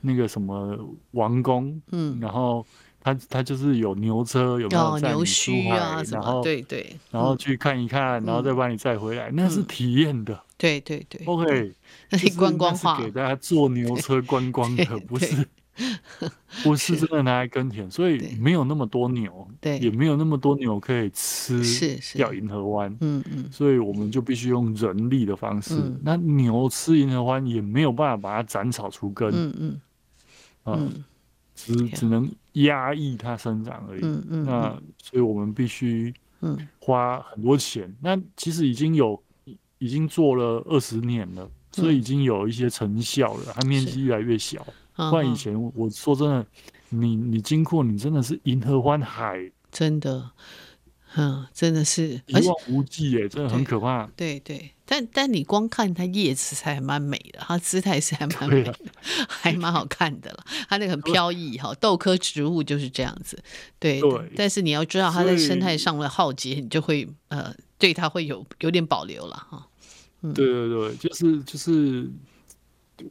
[0.00, 0.78] 那个什么
[1.10, 2.64] 王宫，嗯，然后
[3.02, 11.72] 他他就是有牛车，有没有载你出海，然后对对，然后去看一看，然后再把你载回来，那是体验的，对对对，OK，
[12.10, 15.44] 那是观光化，给大家坐牛车观光的， 不是
[16.62, 29.80] 不是真的拿来耕田，所以没有那么多牛，对，也没有那么多牛可以吃，是是掉银河湾，嗯嗯，所以我们就必须用人力的方式，那牛吃银河湾也没有办法把它斩草除根，嗯嗯。
[30.70, 31.02] 嗯，
[31.54, 34.00] 只只能压抑它生长而已。
[34.02, 36.12] 嗯嗯，那所以我们必须
[36.42, 37.90] 嗯花很多钱。
[38.02, 39.18] 那其实已经有
[39.78, 43.44] 已经做了二十年了，所以已经有一些成效了。
[43.54, 44.66] 它面积越来越小。
[45.10, 46.46] 不然以前我说真的，
[46.90, 50.30] 你你经过你真的是银河湾海，真的。
[51.16, 54.06] 嗯，真的是一望无际耶，真的很可怕。
[54.14, 58.76] 对对，对，但但你光看它叶子才蛮美的，它姿态是还蛮美的，啊、
[59.26, 60.44] 还蛮好看的了。
[60.68, 63.42] 它那个很飘逸哈， 豆科植物就是这样子。
[63.78, 69.66] 对，对，但是你要知道它在生态上的浩劫，你就会呃对它会有有点保留了哈。
[70.20, 72.06] 嗯，对对对，就是就是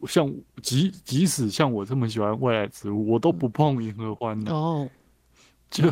[0.07, 4.89] 像即即使像我这么喜欢外来植物，我都不碰银河欢的哦，
[5.69, 5.91] 就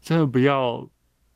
[0.00, 0.86] 真的不要。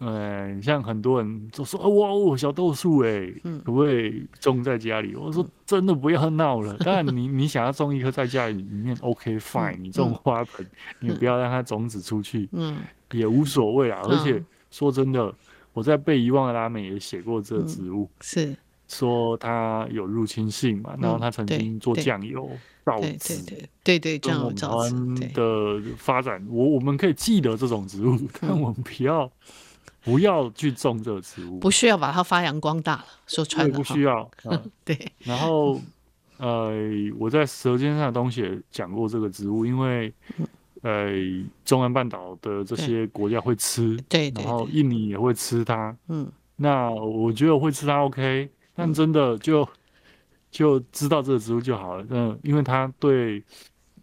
[0.03, 3.31] 嗯，像很多人就说：“哇，哦小豆树哎，
[3.62, 6.75] 可不可以种在家里？”我说：“真的不要闹了。
[6.79, 10.66] 当然，你 你想要种一棵在家里里面，OK fine，你种花盆，
[11.01, 12.79] 你不要让它种子出去，嗯，
[13.12, 14.01] 也无所谓啊。
[14.05, 15.35] 而且说真的，
[15.75, 18.57] 我在被遗忘的拉美也写过这植物，是
[18.90, 22.50] 说它有入侵性嘛，然后它曾经做酱油
[22.85, 23.42] 造纸，
[23.83, 29.31] 对对，跟我们台湾的发展，我我们可以记得这种植物，但我们不要。
[30.03, 33.05] 不要去种这个植物，不需要把它发扬光大了。
[33.26, 34.31] 说穿了，不需要。
[34.44, 34.98] 嗯、 对。
[35.24, 35.79] 然后，
[36.38, 36.72] 呃，
[37.18, 40.11] 我在《舌尖上的东西》讲过这个植物，因为，
[40.81, 41.11] 呃，
[41.66, 45.94] 中南半岛的这些国家会吃，对，然后印尼也会吃它。
[46.09, 46.26] 嗯。
[46.57, 48.48] 那我觉得会吃它 OK，
[48.81, 49.69] 但真的就
[50.51, 52.07] 就知道这个植物就好了。
[52.11, 53.43] 嗯，因为它对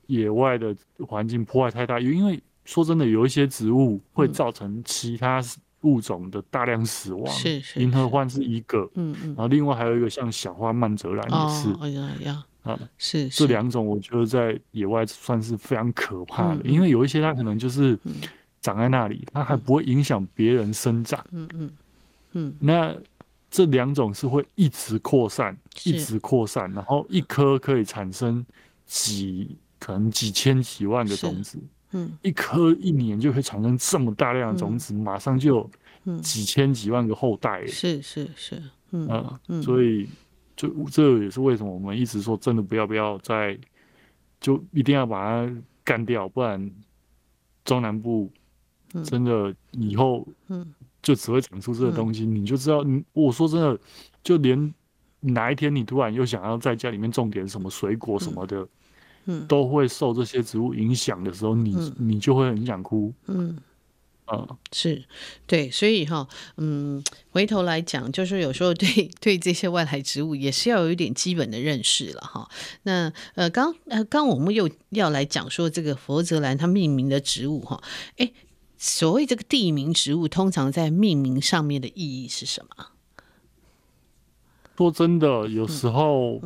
[0.05, 0.75] 野外的
[1.07, 1.99] 环境破坏太大。
[1.99, 5.41] 因为说真的，有一些植物会造成其他。
[5.81, 17.97] 物种的大量死亡，是是，银河幻是一个，嗯嗯，然后另外还有一个像小花曼泽兰也是，哎呀呀，啊，是这两种，我觉得在野外算是非常可怕的，因为有一些它可能就是
[18.59, 21.71] 长在那里，它还不会影响别人生长，嗯嗯，
[22.33, 22.95] 嗯，那
[23.49, 28.45] 这两种是会一直扩散，一直扩散，然后一颗可以产生
[28.85, 31.57] 几可能几千几万个种子，
[31.91, 35.55] 嗯，一颗一年就可以产生这么大量的种子，嗯、马上就
[36.05, 40.09] 有几千几万个后代，是是是，嗯、呃、嗯，所以
[40.55, 43.57] 就这也是为什么我们一直说，真的不要不要再
[44.41, 45.55] 就一定要把它
[45.85, 46.69] 干掉，不然
[47.63, 48.29] 中南部
[49.05, 50.73] 真的以后，嗯。
[51.07, 53.79] 就只会长出这个东西，嗯、你就知道，你我说真的，
[54.21, 54.73] 就连
[55.21, 58.57] 哪一天你突然又想要在家里面种点什么水果什么的，
[59.23, 63.57] 嗯，嗯都会受这些植物影响的时候，你、嗯、你就会很想哭，嗯，
[64.25, 65.01] 啊、嗯，是
[65.45, 72.49] 对，所以哈，嗯，回头来讲，就是有时候对对这些外来植物也是要有一点基本的认识了哈。
[72.83, 77.81] 那呃，刚呃刚我们又要来讲说这个佛泽兰它命名的植物哈，
[78.17, 78.29] 哎。
[78.77, 82.87] 所谓这个地名植物，通常在命名上面的意义是什么？
[84.77, 86.39] 说真的，有时候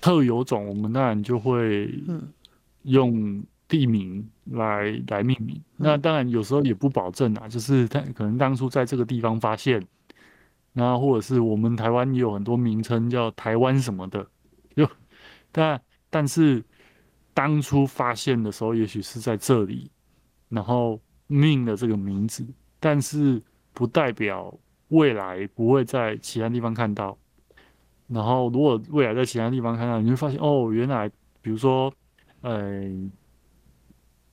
[0.00, 1.92] 特有种，我们当然就会
[2.84, 5.60] 用地名来来命名。
[5.76, 9.84] 那当然有时候也不保证啊，就是他可能当初在这个地方发现，
[10.72, 14.24] 那或者是我们台湾也有很多名称叫台湾什么的，
[14.76, 14.88] 就
[15.50, 16.62] 但但是
[17.34, 19.90] 当初发现的时候，也许是在这里，
[20.48, 21.00] 然后。
[21.26, 22.46] 命的这个名字，
[22.78, 24.54] 但是不代表
[24.88, 27.16] 未来不会在其他地方看到。
[28.08, 31.10] 然后，如果未来在其他地方看到，你会发现哦，原来
[31.42, 31.92] 比如说，
[32.42, 32.84] 呃，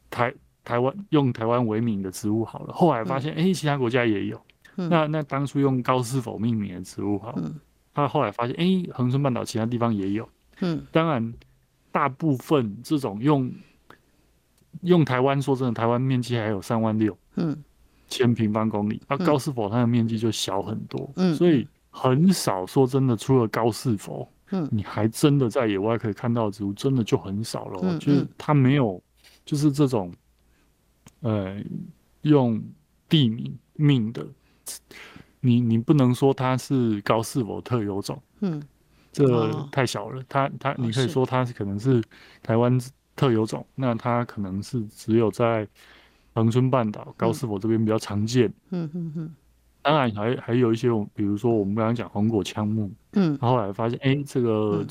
[0.10, 4.40] 台台湾用台湾为名的植物好了，后来发现哎、嗯，其他国家也有。
[4.76, 7.60] 嗯、那那当初用高斯否命名的植物好了，嗯、
[7.94, 10.30] 他后来发现哎，恒春半岛其他地方也有。
[10.62, 11.34] 嗯，当然，
[11.92, 13.52] 大部分这种用。
[14.82, 17.18] 用台湾说真的，台湾面积还有三万六
[18.10, 29.02] 千平方公里，而、高士否它的面积就小很多，嗯，所以很少说真的，除了高士否，嗯，你还真的在野外可以看到的植物，真的就很少了，嗯、就是它没有，
[29.46, 30.14] 就是这种，
[31.22, 31.60] 呃，
[32.22, 32.62] 用
[33.10, 34.26] 地名命的，
[35.40, 38.62] 你你不能说它是高士否特有种，嗯，
[39.12, 42.04] 这太小了，它它你可以说它是可能是
[42.44, 42.80] 台湾。
[43.16, 45.68] 特有种，那它可能是只有在
[46.34, 48.52] 恒春半岛、高士否这边比较常见。
[48.72, 49.36] 嗯嗯嗯。
[49.84, 52.92] 当然还还有一些，比如说我们刚刚讲红果枪木。
[53.12, 53.38] 嗯。
[53.40, 54.84] 后来发现，哎、欸，这个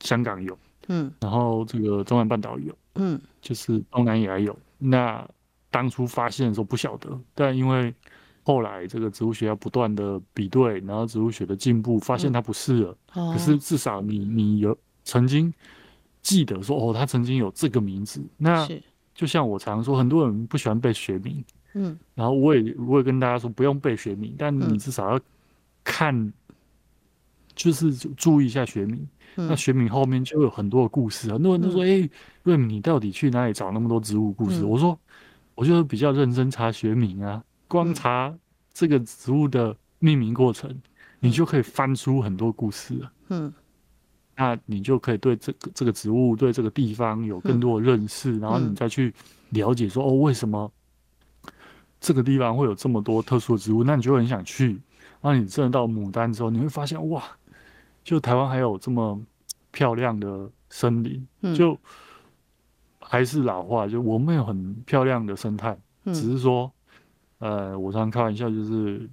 [0.00, 0.58] 香港有。
[0.88, 1.10] 嗯。
[1.20, 2.74] 然后这个中南半岛有。
[2.96, 3.18] 嗯。
[3.40, 4.54] 就是东南亚有。
[4.76, 5.26] 那
[5.70, 7.94] 当初发现的时候不晓得，但因为
[8.42, 12.98] 后来这个植物学要不断的比对，然后植物学的进步，发现它不是了。
[13.14, 13.32] 哦。
[13.32, 15.50] 可是至少你你有曾经。
[16.22, 18.22] 记得说哦，他曾经有这个名字。
[18.36, 18.68] 那
[19.14, 25.20] 就像我常说，很多人不喜欢背学名，嗯，然后我也我也跟大家说，不用背学名，但你至少要
[25.82, 26.32] 看，
[27.54, 29.08] 就是注意一下学名。
[29.34, 31.32] 那学名后面就有很多的故事。
[31.32, 32.08] 很多人都说，哎，
[32.42, 34.64] 瑞敏，你到底去哪里找那么多植物故事？
[34.64, 34.98] 我说，
[35.54, 38.32] 我就比较认真查学名啊，光查
[38.72, 40.74] 这个植物的命名过程，
[41.20, 43.12] 你就可以翻出很多故事了。
[43.28, 43.52] 嗯。
[44.40, 49.12] 那你就可以对这个这个植物、对这个地方有更多的认识，嗯、然后你再去
[49.50, 50.70] 了解说、嗯、哦，为什么
[51.98, 53.82] 这个地方会有这么多特殊的植物？
[53.82, 54.80] 那你就很想去。
[55.20, 57.24] 然后你真的到牡丹之后，你会发现哇，
[58.04, 59.20] 就台湾还有这么
[59.72, 61.26] 漂亮的森林。
[61.40, 61.76] 嗯、就
[63.00, 66.72] 还是老话，就我们有很漂亮的生态，嗯、只是说，
[67.40, 69.10] 呃，我常常开玩笑，就是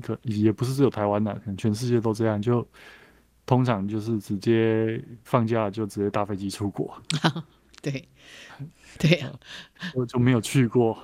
[0.00, 2.40] 可也不是只有台湾的，可能全世界都这样。
[2.40, 2.66] 就
[3.46, 6.96] 通常就是直接放假就直接搭飞机出国，
[7.82, 8.08] 对，
[8.98, 9.30] 对呀、
[9.78, 10.98] 啊，我就没有去过，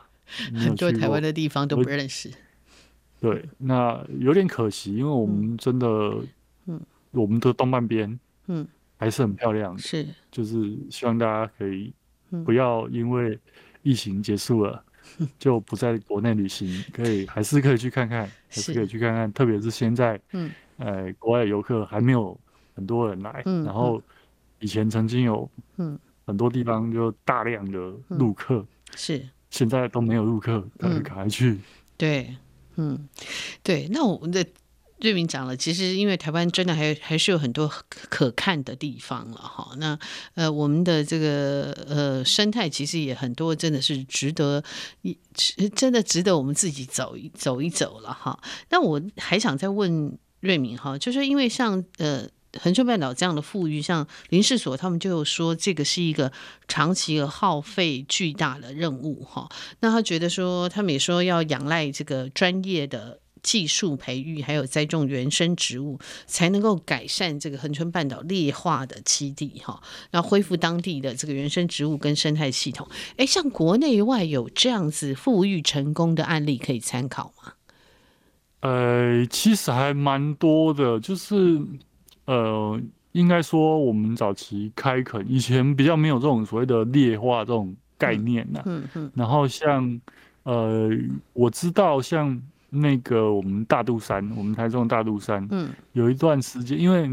[0.54, 2.30] 很多台湾的地方都不认识。
[3.20, 5.86] 对，那有点可惜，因为我们真的，
[6.64, 11.92] 嗯，我们的东半边，嗯，还是很漂亮，是，就是希望大家可以
[12.46, 13.38] 不要因为
[13.82, 14.82] 疫情结束了
[15.38, 18.72] 就不在国内旅行，可以还是可以去看看，还是。
[18.72, 20.50] 可以去看看，特别是现在，嗯。
[20.80, 22.34] 呃，国外游客还没有
[22.74, 24.02] 很多人来，嗯、然后
[24.60, 25.46] 以前曾经有
[26.26, 28.66] 很多地方就大量的陆客，嗯、
[28.96, 31.58] 是现在都没有陆客，赶快去。
[31.98, 32.34] 对，
[32.76, 33.06] 嗯，
[33.62, 34.42] 对，那我们的
[35.02, 39.74] 瑞明讲了，其实因为台湾真的还还是有很多可看的地方了哈。
[39.76, 39.98] 那
[40.34, 44.64] 呃，我们的这个呃生态其实也很多，真的是值得
[45.02, 45.18] 一
[45.74, 48.40] 真的值得我们自己走一走一走了哈。
[48.70, 50.18] 那我还想再问。
[50.40, 52.26] 瑞敏哈，就是因为像呃
[52.58, 56.32] 恒春半岛这样的富裕，像林氏所他们就说这个是一个
[56.66, 59.48] 长期而耗费巨大的任务哈。
[59.80, 72.88] 那他觉得说，他们也说要仰赖这个专业的技术培育，还有栽种原生植物，才能够改善这个恒春半岛劣化的基地哈，那恢复当地的这个原生植物跟生态系统。
[73.16, 77.52] 哎，像国内外有这样子复育成功的案例可以参考吗？
[78.60, 81.60] 呃，其实还蛮多的，就是
[82.26, 82.80] 呃，
[83.12, 88.82] 应该说我们早期开垦以前比较没有这种所谓的劣化这种概念呐、啊嗯。
[88.82, 89.12] 嗯嗯。
[89.14, 90.00] 然后像
[90.44, 90.90] 呃，
[91.32, 92.40] 我知道像。
[92.72, 97.10] 那个我们大肚山，我们台中大肚山，嗯，有一段时间，因为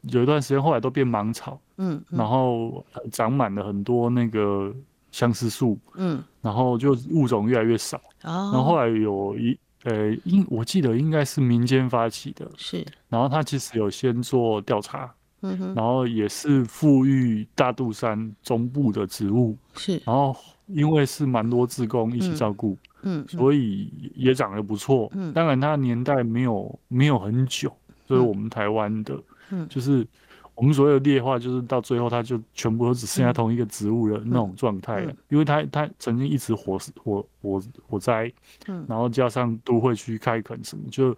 [0.00, 4.74] 有一段时间后来都变芒草，嗯，嗯然后长满了很多那个
[5.12, 9.54] 相思树，嗯，然后就物种越来越少，哦，然后后来有一
[9.84, 22.72] 呃，应我记得应该是民间发起的，是，然后他其实有先做调查，嗯哼，然后也是富裕大肚山中部的植物，是，然后因为是蛮多志工一起照顾。
[22.72, 25.12] 嗯嗯，所以也长得不错。
[25.14, 27.70] 嗯，当然它年代没有没有很久，
[28.08, 29.14] 所以我们台湾的，
[29.50, 30.06] 嗯，就是
[30.54, 38.32] 我们所谓的劣化，就是到最后它就全部都只剩下同一个植物的那种状态了，因为它它曾经一直火火火火灾，
[38.66, 41.16] 嗯，然后加上都会区开垦什么，就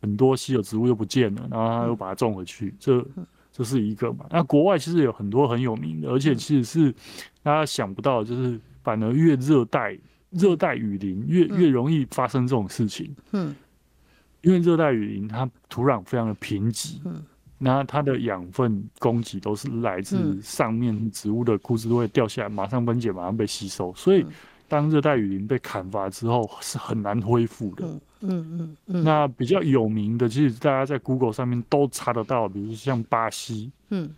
[0.00, 3.04] 很多稀有植物又不见了，然后他又把它种回去，这
[3.52, 4.26] 这是一个嘛。
[4.30, 6.92] 那国外其实有很多很有名的，而且其实是
[7.42, 9.96] 大家想不到，就是反而越热带。
[10.30, 13.56] 热带雨林越越容易发生这种事情，嗯，
[14.42, 17.24] 因为热带雨林它土壤非常的贫瘠，嗯，
[17.58, 24.24] 那它的养分供给都是来自上面植物的枯枝都会掉下来，马上分解，马上被吸收，所以
[24.66, 27.84] 当热带雨林被砍伐之后是很难恢复的，
[28.20, 29.04] 嗯嗯嗯。
[29.04, 34.14] 那比较有名的，其实大家在 Google 上面都查得到，比如像巴西，嗯，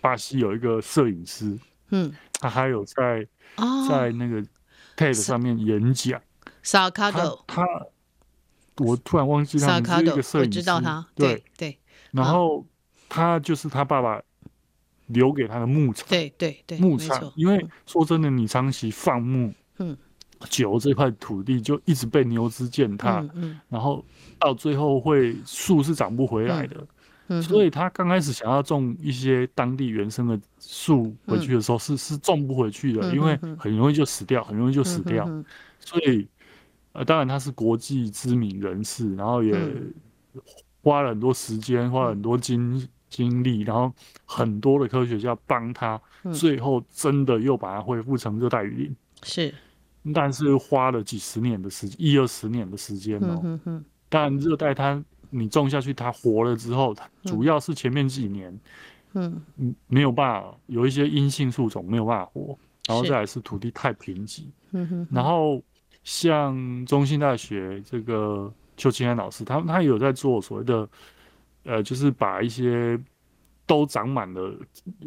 [0.00, 1.58] 巴西有一个摄影师，
[1.90, 3.26] 嗯，他还有在
[3.88, 4.44] 在那个。
[4.96, 6.20] TED 上面演讲，
[6.60, 7.64] 萨卡多，他，
[8.78, 11.34] 我突然忘记他是一个摄影师，知道他，对。
[11.34, 11.78] 对，对，
[12.10, 12.66] 然后
[13.08, 14.20] 他就是他爸爸
[15.06, 19.96] 留给他的牧场，对对对，牧场，因为说真的，你长期放牧，嗯，
[20.50, 24.04] 久这块土地就一直被牛只践踏，嗯，然后
[24.38, 26.86] 到最后会树是长不回来的。
[27.42, 35.28] 所以他刚开始想要种一些当地原生的树回去的时候，是是种不回去的，因为很容易就死掉，很容易就死掉。
[35.78, 36.26] 所以，
[36.92, 39.54] 呃，当然他是国际知名人士，然后也
[40.82, 43.92] 花了很多时间，花了很多精精力，然后
[44.24, 46.00] 很多的科学家帮他，
[46.32, 48.96] 最后真的又把它恢复成热带雨林。
[49.22, 49.54] 是，
[50.14, 53.60] 但是花了几十年的时间，一二十年的时间哦。
[54.08, 55.02] 但热带它。
[55.30, 58.50] 你种下去，它活了之后，它主要是前面几年，
[59.12, 59.42] 嗯。
[59.58, 65.62] 嗯，没有办法，有一些阴性树种没有办法活，然后再来是土地太贫瘠，嗯哼，然后
[66.02, 70.88] 像中兴大学这个邱清安老师，他他有在做所谓的，
[71.64, 72.98] 呃，就是把一些
[73.66, 74.54] 都长满了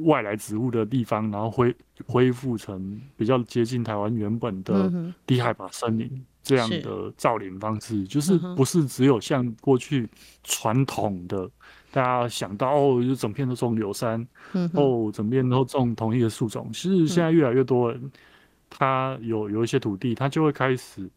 [0.06, 4.92] 外来植物的地方，然后恢恢复成比较接近台湾原本的
[5.26, 6.26] 低海拔森林。
[6.44, 10.10] 这样的造林方式，就是不是只有像过去
[10.44, 11.48] 传统的，
[11.92, 14.28] 大家想到哦，就整片都种柳杉，
[14.74, 16.68] 哦，整片都种同一个树种。
[16.74, 18.12] 其实现在越来越多人，
[18.72, 21.08] 他有有一些土地，他就会开始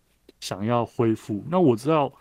[0.41, 1.43] 想要恢复。
[1.49, 2.13] 那我知道，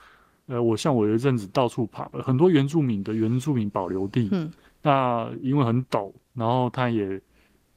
[0.47, 4.29] 呃，我像我有一阵子到处跑，很多原住民的原住民保留地，
[4.81, 7.21] 那因为很陡，然后他也。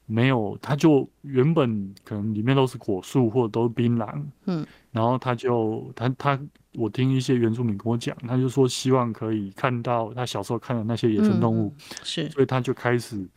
[0.09, 6.41] 没有，他就原本可能里面都是果树或者都是槟榔，嗯，然后他就他他，
[6.75, 13.29] 我听一些原住民跟我讲，他就说希望可以看到他小时候看的那些野生动物，嗯、是，所以他就开始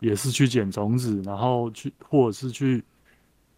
[0.00, 2.82] 也是去捡种子，然后去或者是去。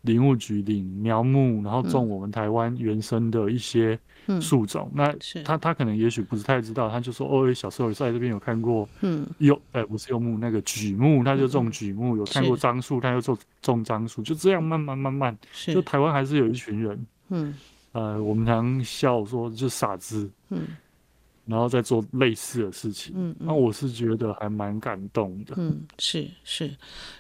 [0.03, 3.99] 林务局领苗木，然后种我们台湾原生的一些
[4.41, 4.91] 树种。
[4.95, 14.23] 嗯、那他他可能也许不是太知道，他就说哦，小时候在这边有看过，嗯，柚，哎、欸，不是柚木，那个榉木，他就种榉木；有看过樟树，他就种种樟树。
[14.23, 15.37] 就这样慢慢慢慢，
[15.67, 17.55] 就台湾还是有一群人，嗯，
[17.93, 20.63] 呃，我们常笑说就傻子，嗯。
[21.47, 26.77] 然后再做类似的事情，嗯，那我是觉得还蛮感动的，嗯，是是，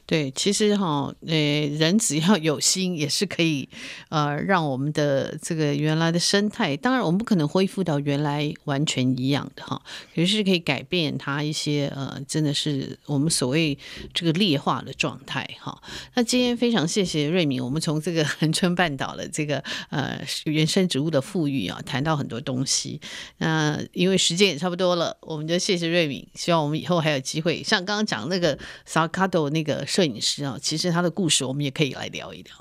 [0.06, 1.34] 对，其实哈，呃，
[1.78, 3.68] 人只要有心，也是可以，
[4.10, 9.82] 呃，让我们的这个原来的生态，当然我们不可能恢复到原来完全一样的哈，
[10.14, 13.76] 可是可以改变它一些，呃，真的是我们所谓
[14.14, 15.82] 这个劣化的状态哈。
[16.14, 19.58] 那今天非常谢谢瑞敏，我们从这个恒春半岛的这个
[19.90, 23.00] 呃原生植物的富裕啊，谈到很多东西，
[23.38, 23.78] 那。
[23.92, 26.24] 因为时间也差不多了，我们就谢谢瑞敏。
[26.34, 32.54] 希望我们以后还有机会，像刚刚讲那个 s a k a d o 那个摄影师啊，其实他的故事我们也可以来聊一聊。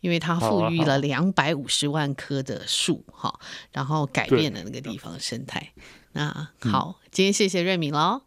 [0.00, 3.38] 因为他富裕了两百五十万棵的树哈，
[3.72, 5.72] 然后改变了那个地方生态。
[6.12, 8.22] 那好，今天谢谢瑞敏喽。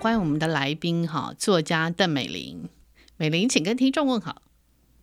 [0.00, 2.68] 欢迎我们的来宾哈，作家邓美伶。
[3.22, 4.42] 美玲，请跟听众问好。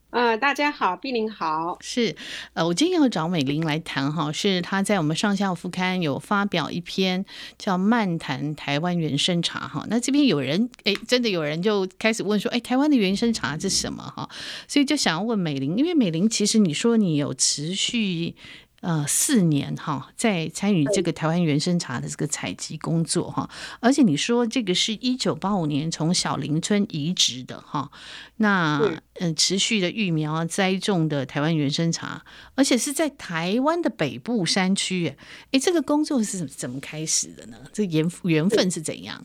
[0.09, 1.77] 呃，大家好，碧玲好。
[1.79, 2.17] 是，
[2.51, 7.23] 呃，我今天要找美玲来谈哈，是她在我们上下副刊有发表一篇
[7.57, 9.85] 叫《漫谈台湾原生茶》哈。
[9.89, 14.29] 那这边有人哎，真的有人就开始问说，哎，台湾的原生茶是什么哈？
[14.67, 18.35] 所以就想要问美玲，因为美玲其实你说你有持续。
[18.81, 23.49] 呃，四年哈，在参与这个台湾原生茶的这个采集工作哈，
[23.81, 27.91] 而且你说这个是一九八五年从小林村移植的哈，
[28.37, 32.23] 那嗯、呃、持续的育苗栽种的台湾原生茶，
[32.55, 35.13] 而且是在台湾的北部山区，
[35.51, 37.57] 哎，这个工作是怎么开始的呢？
[37.73, 39.21] 这缘缘分是怎样？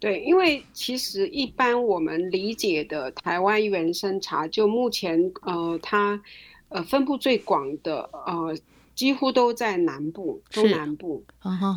[0.00, 6.20] 对，因为其实一般我们理解的台湾原生茶，就目前呃它
[6.68, 8.58] 呃分布最广的呃。
[8.94, 11.22] 几乎都在南部，中南部。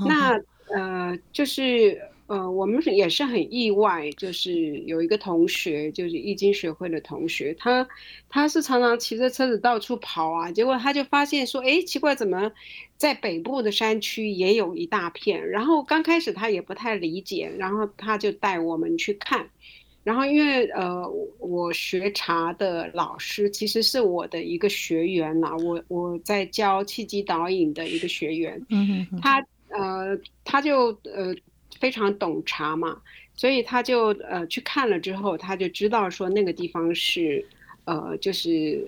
[0.08, 7.88] 那呃，就是呃，我们也是很意外，就是有一个同学，就是易经学会的同学，他
[8.30, 12.52] 他是常常骑着车子到处跑啊，结果他就发现说，哎，奇怪，怎么
[12.98, 15.48] 在北部的山区也有一大片？
[15.50, 19.48] 然后刚开始他也不太理解，然后他就带我们去看。
[20.06, 21.04] 然后，因为呃，
[21.40, 31.34] 我学茶的老师其实是我的一个学员呐，我我在教契机导引的一个学员，嗯哼，他呃，他就呃
[31.80, 33.02] 非常懂茶嘛，
[33.36, 37.44] 所以他就呃去看了之后，他就知道说那个地方是
[37.86, 38.88] 呃就是。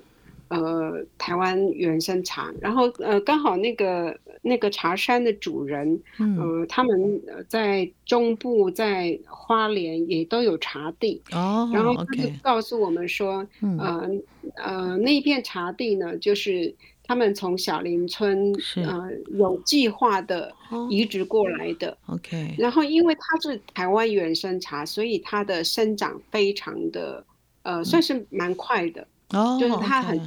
[0.49, 14.09] 呃，台湾原生茶，然后呃，刚好那个那个茶山的主人，嗯、呃，他们在中部在花莲也都有茶地，哦，然后他就告诉我们说，嗯、呃
[14.55, 16.73] 呃，那一片茶地呢，就是
[17.03, 20.53] 他们从小林村呃有计划的
[20.89, 27.25] 移植过来的，OK，然后因为它是台湾原生茶，所以它的生长非常的
[27.63, 30.17] 呃，算是蛮快的，哦，就是它很。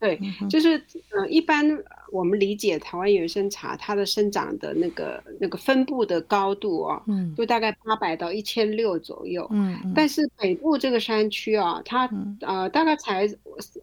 [0.00, 1.66] 对，就是呃，一般
[2.12, 12.08] 我们理解台湾原生茶，它的生长的那个那个分布的高度啊，嗯，就大概八百到一千六左右，嗯，但是北部这个山区啊，它
[12.40, 13.28] 呃大概才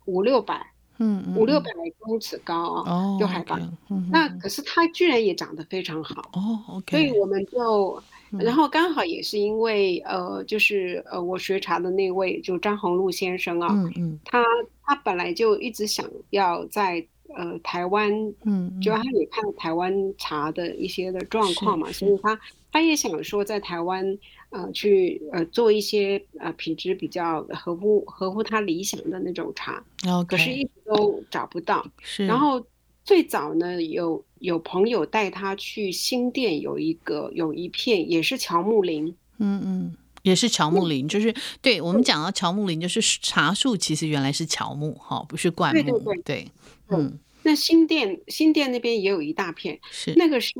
[0.05, 0.65] 五六百，
[0.97, 1.69] 嗯，五六百。
[1.99, 3.59] 公尺高啊，就海拔，
[4.11, 8.01] 那可是它居然也长得非常好，哦，OK，所以我们就。
[8.39, 8.53] 然。
[8.53, 14.43] 后刚好也是因为呃，就是呃，我学茶的那位就张宏禄先生啊，嗯嗯，他
[14.85, 17.05] 他本来就一直想要在
[17.35, 18.11] 呃台湾，
[18.43, 22.39] 嗯，就他也看台湾茶的一些的状况嘛，所以他
[22.71, 24.17] 他也想说在台湾
[24.49, 30.25] 呃去呃做一些呃品质比较合乎合乎他理想的那种茶，Okay.
[30.25, 32.65] 可是一直都找不到，是，然后。
[33.05, 39.95] 最早呢，有有朋友带他去新店，有一个有一片也是乔木林，嗯嗯，
[40.25, 46.47] 也是乔木林，嗯、就是对我们讲到乔木林，就是茶树其实原来是乔木哈，不是灌木，对对对，对
[46.89, 47.17] 嗯。
[47.43, 50.51] 那新店新店那边也有一大片，是那个是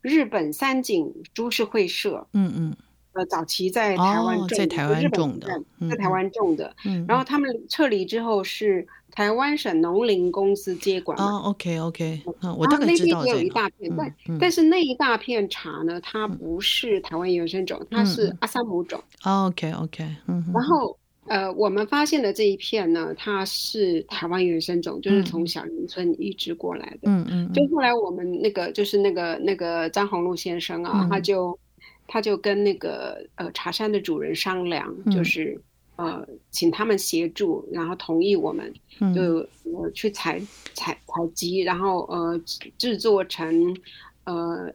[0.00, 2.76] 日本三井株式会社，嗯嗯，
[3.12, 5.48] 呃，早期在台湾在台湾种的，
[5.90, 8.86] 在台湾种的，嗯，然后他们撤离之后是。
[9.18, 12.22] 台湾省农林公司接管哦，OK OK，
[12.56, 13.32] 我大概知道这个。
[13.32, 19.02] 那边也有一大片，但、嗯、但是那一大片茶呢，它不是台湾原生种，嗯、它是阿萨姆种。
[19.24, 20.44] OK OK，嗯。
[20.54, 20.96] 然后
[21.26, 27.10] 呃，我们发现的这一片呢，它是台湾原生种，就是从小林村移植过来的。
[27.10, 27.52] 嗯嗯。
[27.52, 31.58] 就后来我们那个就是那个那个张宏禄先生啊，嗯、他就
[32.06, 35.60] 他就跟那个呃茶山的主人商量，就是。
[35.98, 38.72] 嗯呃，请他们协助，然后同意我们，
[39.14, 40.40] 就呃去采
[40.74, 42.40] 采采集，然后呃
[42.78, 43.76] 制作成
[44.24, 44.72] 呃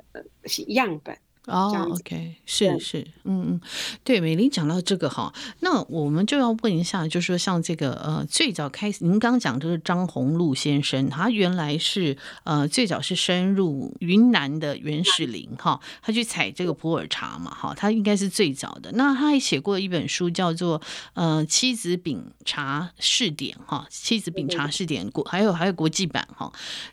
[0.67, 1.17] 样本。
[1.45, 3.61] 哦，OK，是是，嗯嗯，
[4.05, 12.15] 对，美玲讲到这个哈，那我们就要问一下，就是说像这个呃，最早开始，您刚刚讲这个张宏禄先生，他原来是
[12.45, 18.89] 呃最早是深入云南的原始林哈，他去采这个普洱茶嘛哈，他应该是最早的。
[18.93, 20.81] 那他还写过一本书，叫做
[21.13, 26.49] 呃七子饼茶试点哈，七子饼茶试点国还有还有国际版哈。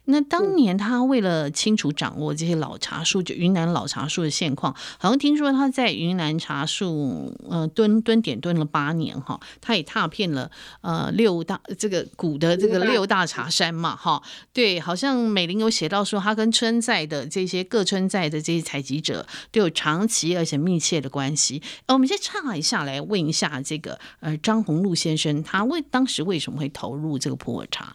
[0.06, 4.39] 那当年他为了清楚掌握这些老茶树，就云南老茶树的。
[4.40, 4.74] 现况。
[4.98, 14.22] 好像听说他在云南茶树呃蹲蹲点蹲了八年哈，他也踏遍了呃六大这个古的这个六大茶山嘛哈。
[14.54, 21.62] 对，好像美玲有写到说，他跟村寨的这些各村寨的这些采集者都有长期而且密切的关系。
[21.84, 27.94] 呃，我们先岔一下来问一下这个呃张宏禄先生，他为当时为什么会投入这个普洱茶？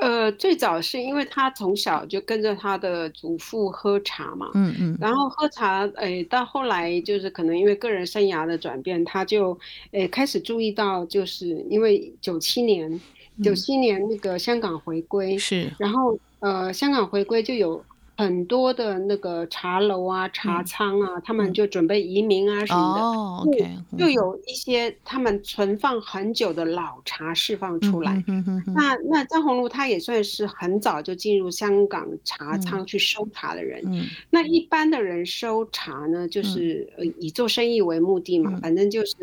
[0.00, 9.58] 呃，最早是因为他从小就跟着他的祖父喝茶嘛，嗯嗯，然后喝茶，诶，到后来就是可能因为个人生涯的转变，他就
[9.92, 13.00] 诶开始注意到，就是因为九七年，
[13.42, 17.84] 九七年那个香港回归，是，然后呃，香港回归就有。
[18.18, 28.20] 很多的那个茶楼啊、茶仓啊，嗯、他们就准备移民啊什么的，哦 okay, 就就有一些他们存放很久的老茶释放出来。
[28.26, 33.80] 嗯、哼哼哼那那张宏禄他也算是很早就进入香港茶仓去收茶的人。
[33.86, 39.14] 嗯、那一般的人收茶呢，就是以做生意为目的嘛，嗯、反正就是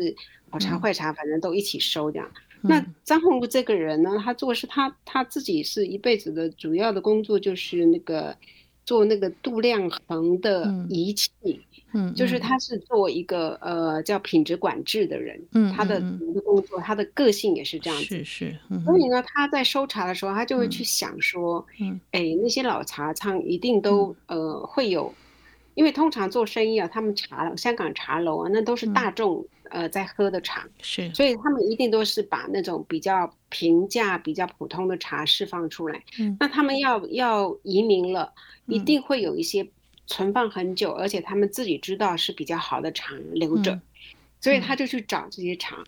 [0.48, 2.26] 好茶坏茶，反正都一起收这样。
[2.62, 8.34] 嗯、那张宏禄这个人呢，他做事他他自己是一辈子的主要的工作就是那个。
[8.86, 11.30] 做那个度量衡的仪器，
[11.92, 16.00] 嗯，就是他是做一个呃叫品质管制的人，嗯，他的
[16.44, 25.12] 工作，他的个性也是这样子，是是，所以呢，他在收茶的时候，他就会去想说，嗯，哎，那些老茶仓一定都呃会有，
[25.74, 29.44] 因为通常做生意啊，他们茶香港茶楼啊，那都是大众。
[29.70, 36.02] 呃，在喝的茶是，所以他们一定都是把那种比较平价、比较普通的茶释放出来。
[36.18, 38.32] 嗯，那他们要要移民了，
[38.66, 39.66] 一定会有一些
[40.06, 43.82] 存放很久，嗯、而且他们自己知道是比较好的茶留着，嗯、
[44.40, 45.76] 所以他就去找这些茶。
[45.76, 45.86] 嗯，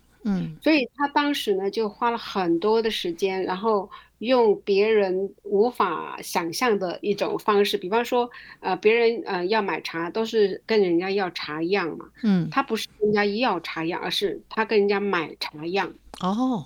[0.61, 3.89] 所以他当时呢就花了很多的时间，然后。
[4.19, 15.93] 用别人无法想象的一种方式，比方说，呃，别人呃要买茶都是跟人家要茶样嘛，嗯，他不是跟人家要茶样，而是他跟人家买茶样。
[16.19, 16.65] 哦，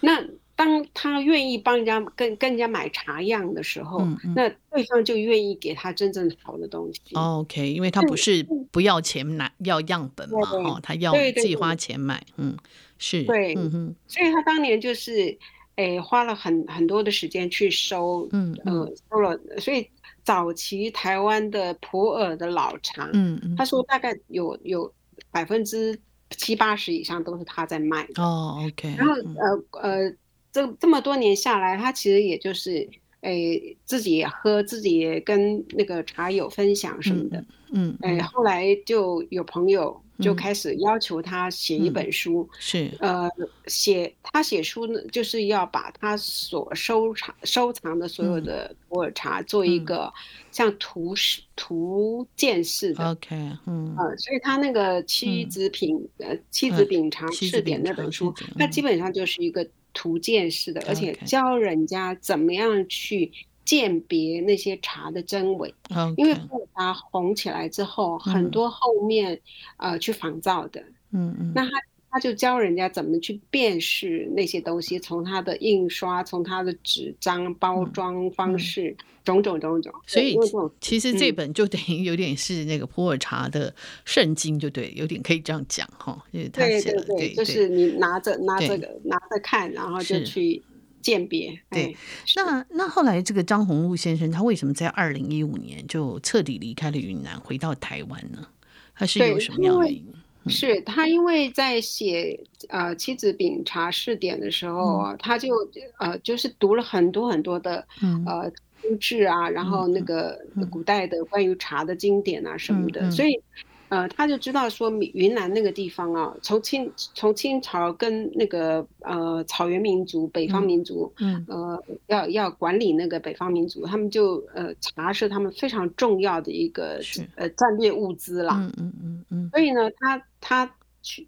[0.00, 0.24] 那
[0.58, 7.14] 当他愿意帮人家跟跟人家买茶样的时候，嗯嗯、那对方就愿意给他真正好的东西。
[7.14, 12.56] 哦、OK，因为他不是不要钱拿要样本嘛，哦，他要自己花钱买，对对对嗯，
[12.98, 15.38] 是，对，嗯哼，所以他当年就是。
[15.78, 19.88] 诶，花了很很多的时间去收，嗯，呃，收了，所以
[20.24, 24.92] 早期台湾的普洱的老茶，嗯嗯，他说大概有有
[25.30, 25.96] 百分之
[26.30, 28.20] 七八十以上都是他在卖的。
[28.20, 28.92] 哦，OK。
[28.98, 30.12] 然后呃呃，
[30.52, 32.88] 这这么多年下来，他其实也就是。
[33.22, 43.28] 诶，自己也喝，自己也跟那个茶友分享什么的，嗯，诶，后来就有朋友就开始要求他写一本书，是，呃，
[43.66, 50.12] 写他写书呢，就是要把他所收藏收藏的所有的普洱茶做一个
[50.52, 53.34] 像图示图鉴式的，OK，
[53.66, 59.68] 嗯，所以他那个七子品呃七子品茶试点那本书，它基本上就是一个。
[59.92, 63.30] 图鉴式的，而且教人家怎么样去
[63.64, 65.74] 鉴别那些茶的真伪。
[66.16, 69.40] 因为普洱茶红起来之后，嗯、很多后面
[69.76, 70.80] 呃去仿造的。
[71.12, 71.70] 嗯嗯，那他
[72.10, 78.90] 他就教人家怎么去辨识那些东西，从它的印刷，从它的纸张包装方式。
[78.90, 80.36] 嗯嗯种种种种，所以
[80.80, 83.74] 其实这本就等于有点是那个普洱茶的
[84.06, 86.18] 圣经，就对，有点可以这样讲哈。
[86.32, 88.74] 对对对，就是你拿着拿着
[89.04, 90.62] 拿着看，然后就去
[91.02, 91.60] 鉴别。
[91.70, 91.94] 对，
[92.36, 98.46] 那那后来这个张宏禄先生，他为什么在二零一五年就彻底离开了云南，回到台湾呢？
[98.94, 100.06] 他是有什么样的原因？
[100.48, 105.52] 是他因为在写呃妻子饼茶试点的时候啊，他就
[105.98, 107.86] 呃就是读了很多很多的
[108.24, 108.50] 呃。
[108.80, 110.38] 书志啊，然后那个
[110.70, 113.40] 古代的关于茶的经典啊什么的，所以，
[113.88, 127.26] 呃，他就知道说云南那个地方啊，从清从清朝跟那个呃草原民族、北方民族，嗯，嗯呃，要要管理那个北方民族，他们就呃茶是他们非常重要的一个是。
[127.36, 129.50] 呃战略物资啦，嗯嗯，嗯嗯。
[129.52, 130.70] 所以呢，他他。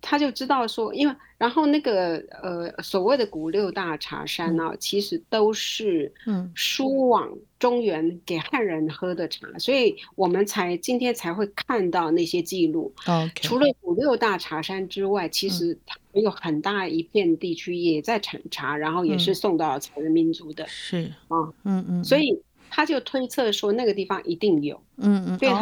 [0.02, 6.52] 他就知道说，因为然后那个呃所谓的古六大茶山呢、啊，嗯、其实都是嗯。
[6.54, 12.92] 输往中原给汉人喝的茶，嗯、所以我们才今天才会看到那些记录。
[13.36, 20.66] 除了古六大茶山之外，其实还有很大一片地区也在产茶，嗯、然后也是送到草原民族的。
[20.66, 21.04] 是。
[21.28, 22.04] 啊，嗯嗯，嗯。
[22.04, 25.60] 所以他就推测说那个地方一定有，嗯嗯，所以他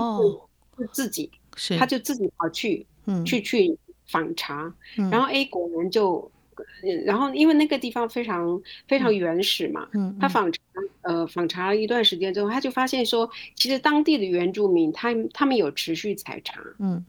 [0.77, 1.79] 就自己，是。
[1.79, 3.79] 他就自己跑去，嗯，去去。
[4.09, 4.73] 访查，
[5.11, 6.31] 然后 A 果然就
[7.07, 10.59] 然后因为那个地方非常非常原始嘛，嗯，他访查
[11.03, 17.05] 呃访查了一段时间之后，他就发现说，其实当地的原住民他他们有持续采茶，嗯。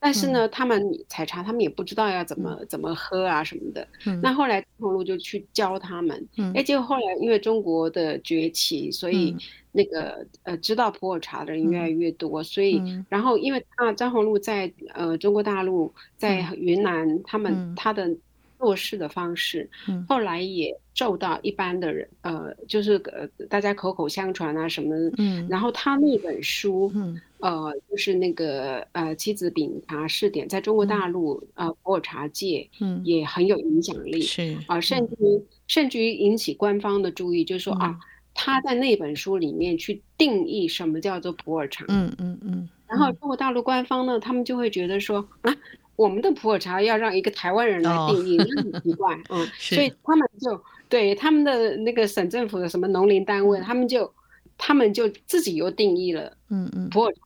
[0.00, 3.86] 但是呢，他们采茶，他们也不知道要怎么怎么喝啊什么的。
[4.22, 6.28] 那后来张宏陆就去教他们。
[6.54, 9.36] 哎，结果后来因为中国的崛起，所以
[9.72, 12.44] 那个呃知道普洱茶的人越来越多。
[12.44, 18.08] 所以，然后因为啊张宏禄在呃中国大陆，在云南，他们他的
[18.56, 19.68] 做事的方式，
[20.08, 25.12] 后来也受到一般的人呃，就是呃大家口口相传啊什么的。
[25.48, 26.92] 然后他那本书。
[27.40, 37.98] 呃，就是那个呃，七子饼茶试点，在中国大陆、嗯、呃普洱茶界，嗯，也很有影响力，是啊、呃，甚至于、嗯、甚至于引起官方的注意，就是说、嗯、啊，
[38.34, 45.54] 他在那本书里面去定义什么叫做普洱茶，嗯嗯嗯，然后中国大陆官方呢，他们就会觉得说啊，
[45.96, 49.92] 我们的普洱茶要让一个台湾人来定义，那、哦、很奇怪，嗯，所以。
[50.04, 54.10] 他们就对他们的那个省政府的什么农林单位，他们就
[54.56, 57.20] 他们就自己又定义了，嗯嗯，普洱茶。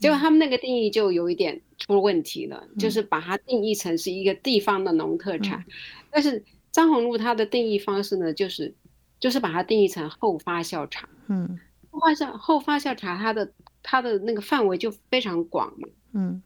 [0.00, 5.60] 结果他们那个定义就有一点出问题了，嗯、就是把它定义成是一个地方的农特产。
[5.60, 5.72] 嗯、
[6.10, 6.42] 但是
[6.72, 8.74] 张宏禄他的定义方式呢，就是
[9.20, 11.06] 就是把它定义成后发酵茶。
[11.28, 15.86] 嗯，后发酵后发酵茶，它的它的那个范围就非常广嘛。
[16.14, 16.42] 嗯，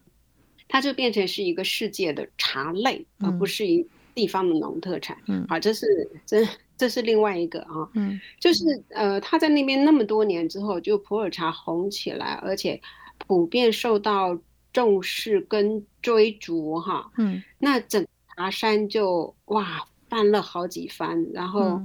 [0.67, 5.17] 它就变成是一个世界的茶类，嗯、而不是一地方的农特产。
[5.27, 5.87] 嗯，好，这是
[6.25, 6.45] 这
[6.77, 7.89] 这是另外一个啊。
[7.93, 12.81] 嗯，就是呃，他在那边那么多年之后，就普洱茶红起来，而且。
[13.17, 14.37] 普遍受到
[14.73, 18.05] 重视跟追逐哈，嗯，那整
[18.35, 21.81] 茶山就哇翻了好几番，然后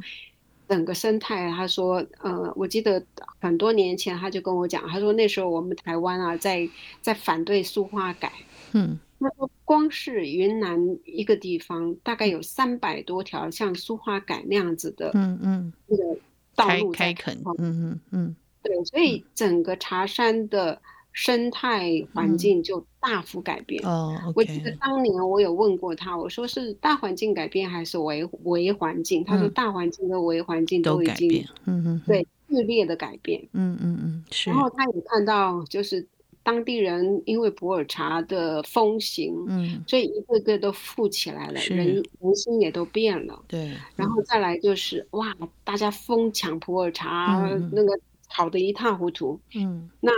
[0.69, 3.01] 整个生态，他说，呃，我记得
[3.41, 6.69] 很多年前他就跟我讲，他说那时候我们台湾啊，在
[7.01, 8.33] 在反对苏花改，
[8.73, 16.21] 嗯，他说光是云南一个地方，大概有三百多条像苏花改那样子的，嗯嗯，那个
[16.57, 20.83] 道路开垦，嗯嗯嗯，对，所以整个茶山的。
[21.13, 23.85] 生态环境就大幅改变。
[23.85, 24.33] 哦，嗯 oh, okay.
[24.37, 29.25] 我记得当年我有问过他，我说是大环境改变还是微微环境？
[29.25, 33.41] 他说大环境跟微环境都已经，嗯嗯，对，剧烈的改变。
[33.53, 34.51] 嗯嗯嗯，是。
[34.51, 36.07] 然后他也看到，就是
[36.45, 43.43] 当地人因为普洱茶的风行，嗯，所以一个个都富起来了，人人心也都变了。
[43.49, 43.73] 对。
[43.97, 47.99] 然后再来就是哇，大家疯抢普洱茶，嗯、那个
[48.29, 49.41] 好的一塌糊涂。
[49.57, 50.13] 嗯，那。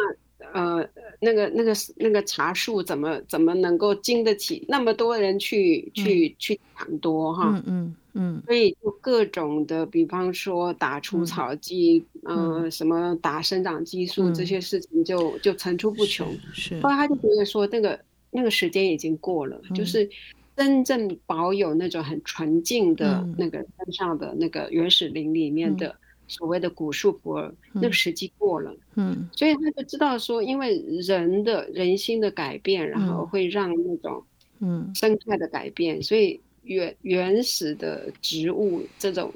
[0.53, 0.89] 呃，
[1.21, 7.51] 那个、那个、那个茶树怎么怎么能够经得起那么多人去、嗯、去去抢夺哈？
[7.55, 16.27] 嗯嗯嗯，所以就各种的，比方说打除草剂，嗯、呃，什么打生长激素、嗯、这些事情就就层出不穷。
[16.53, 17.99] 是，后来他就觉得说，那个
[18.31, 20.09] 那个时间已经过了，嗯、就是
[20.55, 25.97] 真正保有那种很纯净的那个山上的那个原始林里面的。
[26.33, 34.25] 嗯所谓的古树普洱，那个时机过了，嗯，所以他就知道说，因为人的人心的改变，然后会让那种，
[34.61, 39.31] 嗯，生态的改变，所以原原始的植物这种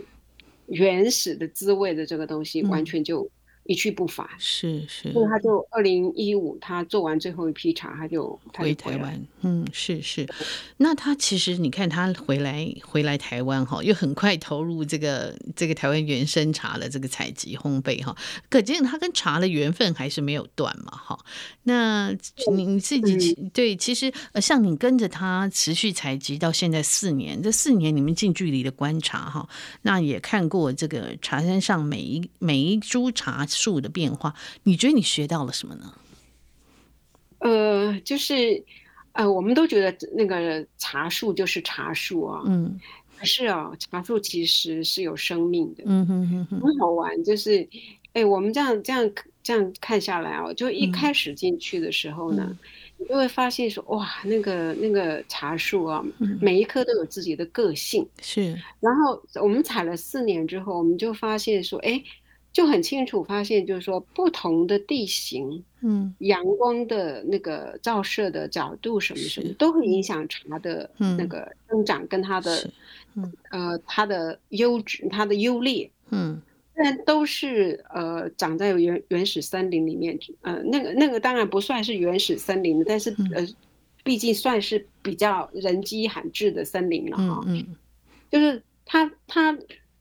[0.69, 3.29] 原始的滋味的这个东西，完全就。
[3.67, 9.27] 一去不返，是是，所以他就二零一五，他做完最后一批茶，他就回台湾。
[9.43, 10.27] 嗯，是是。
[10.77, 18.17] 那他其实你看他回来回来台湾哈，又很快投入这个这个台湾原生茶的这个采集烘焙哈，
[18.49, 21.19] 可见他跟茶的缘分还是没有断嘛哈。
[21.65, 22.15] 那
[22.53, 29.49] 你自己对，其实呃，像你跟着他持续采集到现在四年，这四年你们近距离的观察哈，
[29.83, 34.35] 那也看过这个茶山上每一每一株茶树的变化，
[34.65, 35.95] 你觉得你学到了什么呢？
[37.39, 38.65] 呃，就是
[39.13, 42.81] 呃，我们都觉得那个茶树就是茶树啊，嗯，
[43.19, 47.23] 可是啊，茶树其实是有生命的，嗯哼哼哼，很好玩。
[47.23, 47.69] 就是，
[48.15, 52.59] 哎，我们这样这样这样看下来啊，就一开始进去的时候呢，嗯、
[52.97, 58.59] 你就会发现说，哇，那个那个茶树啊，嗯、每一棵都有自己的个性，是。
[58.81, 62.03] 然后我们采了四年之后，我们就发现说，哎。
[62.57, 70.03] 就很清楚发现，就是说不同的地形，嗯，阳光的那个照射的角度什么什么，都会影。
[70.03, 70.89] 响茶的
[71.19, 71.53] 那个。
[71.69, 72.71] 生长跟它的，
[73.15, 76.41] 嗯，呃，它的优质、它的优劣，嗯，
[76.73, 83.47] 然都是呃长在原原始森林里面，呃，那个那个当然不算是原始森林，但是呃，
[84.03, 87.77] 毕竟算是比较人迹罕至的森林了哈，嗯，
[88.31, 89.59] 就是它它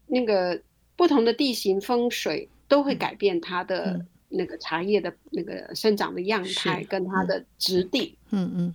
[0.07, 0.61] 那个。
[0.95, 8.17] 不同的地形风水都会改变它的那个茶叶的那个生长的样态跟它的质地。
[8.31, 8.73] 嗯嗯。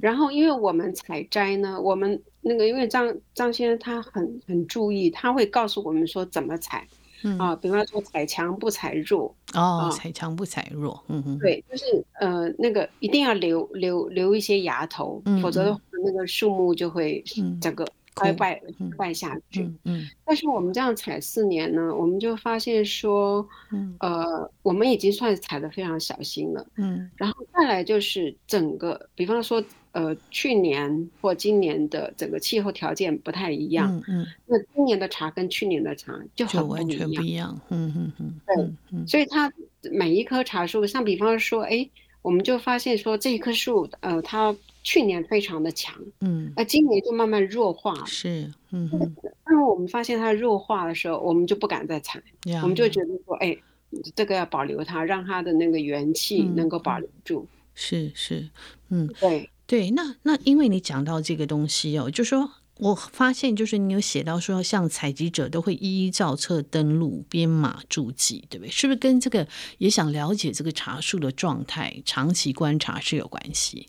[0.00, 6.86] 然后，因为我们采摘呢，我们那个，因为张张先生他很很注意，他会告诉我们说怎么采。
[7.22, 7.38] 嗯。
[7.38, 11.84] 啊，比方说采强不采弱哦，采强不采弱，嗯嗯，对，就是
[12.18, 17.22] 呃那个一定要留留留一些芽头，嗯、否则的话那个树木就会
[17.60, 18.60] 整个快败
[18.96, 19.62] 败下去。
[19.62, 26.66] 嗯，嗯，但是我们这样采四年呢，我们就发现说，嗯、呃，我们已经算采的非常小心了。
[26.76, 29.62] 嗯，然后再来就是整个，比方说。
[29.94, 39.52] 呃，去年或今年的整个气候条件不太一样，嗯嗯，那今年的茶跟去年的茶就很不一样，完全不一样，嗯嗯嗯，对，嗯，所以它
[39.90, 41.86] 每一棵茶树，像比方说，哎，
[42.22, 48.90] 我们就发现说这一棵树，呃，它去年非常的强，嗯，那今年就慢慢弱化了，是，嗯，
[49.44, 52.22] 当我们发现它弱化的时候，我们就不敢再采，
[52.62, 53.56] 我们就觉得说，哎，
[54.14, 58.48] 这个要保留它，让它的那个元气能够保留住，是是，
[58.90, 59.48] 嗯，对。
[59.64, 68.70] 对，那那因为你讲到这个东西哦，就说我发现就是你有写到说，像采集者都会一一照册登录编码注记，对不对？
[68.70, 73.88] 是不是跟这个也想了解这个茶树的状态，长期观察是有关系？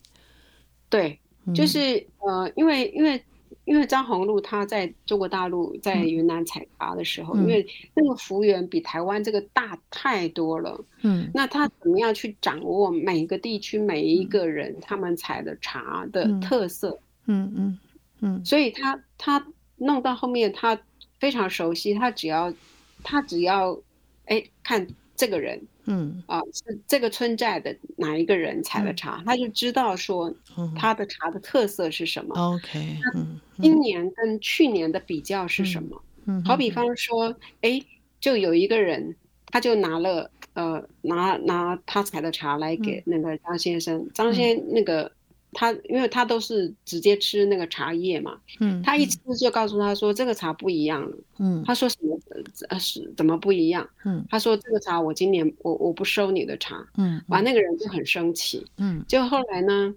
[0.93, 1.19] 对，
[1.55, 3.21] 就是、嗯、呃，因为因为。
[3.65, 16.99] 因为张宏禄他在中国大陆在云南采茶的时候，嗯、因为那个幅员比台湾这个大太多了，嗯，那他怎么样去掌握每个地区每一个人他们采的茶的特色？
[17.27, 17.79] 嗯嗯
[18.19, 20.77] 嗯，嗯，所以他他弄到后面他
[21.17, 22.53] 非常熟悉，他只要
[23.01, 23.79] 他只要
[24.25, 24.85] 哎看
[25.15, 25.61] 这个人。
[25.85, 30.33] 嗯啊，是这个村寨的哪一个人采的茶，嗯、他就知道说
[30.77, 32.33] 他的茶的特色是什么。
[32.35, 36.01] OK，嗯，今年跟去年的比较是什么？
[36.25, 37.81] 嗯，好比方说，哎，
[38.21, 39.13] 就有一个人，
[39.47, 45.11] 他就拿了呃拿拿他采的茶来给那个张先生，嗯、张先那个。
[45.53, 52.19] 他因为他都是直接吃那个茶叶嘛，嗯，他一吃就告诉他说这个茶不一样了，嗯，他说什么
[52.69, 53.87] 呃是怎么不一样？
[54.03, 59.93] 嗯，他说这个茶我今年我我不收你的茶，嗯，完那个人就很生气，嗯，就后来呢，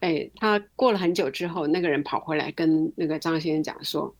[0.00, 4.14] 哎，他过了很久之后，那个人跑回来跟那个张先生讲说，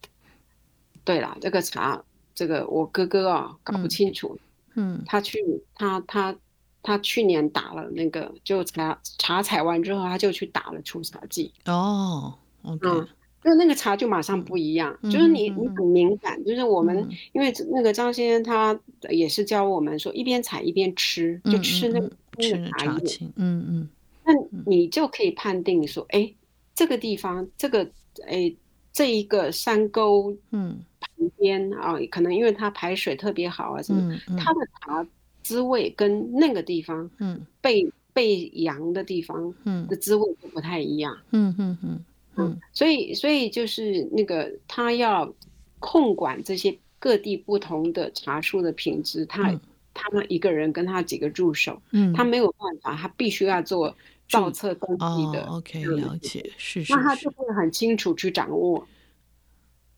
[1.05, 2.03] 对了，这个茶
[2.35, 4.39] 这个我哥哥啊搞不清楚，
[4.74, 5.39] 嗯，他去
[5.74, 6.37] 他他。
[6.85, 11.53] 他去年打了那个，就茶茶采完之后，他就去打了除草剂。
[11.64, 12.32] 哦
[12.62, 18.78] 嗯，就那个茶就马上不一样，嗯、就是你你很敏感，嗯、就是我们、嗯、因为那个张先生他
[19.11, 23.89] 也是教我们说，一边采一边吃，就吃那个那个茶叶，嗯嗯，
[24.24, 24.32] 那
[24.66, 26.35] 你就可以判定说，哎、欸，
[26.74, 27.82] 这个地方这个
[28.26, 28.57] 哎、欸、
[28.93, 30.85] 这一个山沟嗯。
[31.01, 35.07] 旁边啊，可能因为它排水特别好啊什么，嗯、它的茶。
[35.45, 42.05] 滋味跟那个地方，嗯，被被阳的地方，嗯，的滋味就不太一样，嗯嗯嗯
[42.36, 45.32] 嗯，所以所以就是那个他要
[45.78, 49.61] 控管这些各地不同的茶树的品质，他、嗯、
[49.92, 53.95] 他们一个人跟他几个助手，嗯，他没有办法，他必须要做
[54.28, 58.84] 造册登记的、哦、，OK，了解，是是，那他就会很清楚去掌握。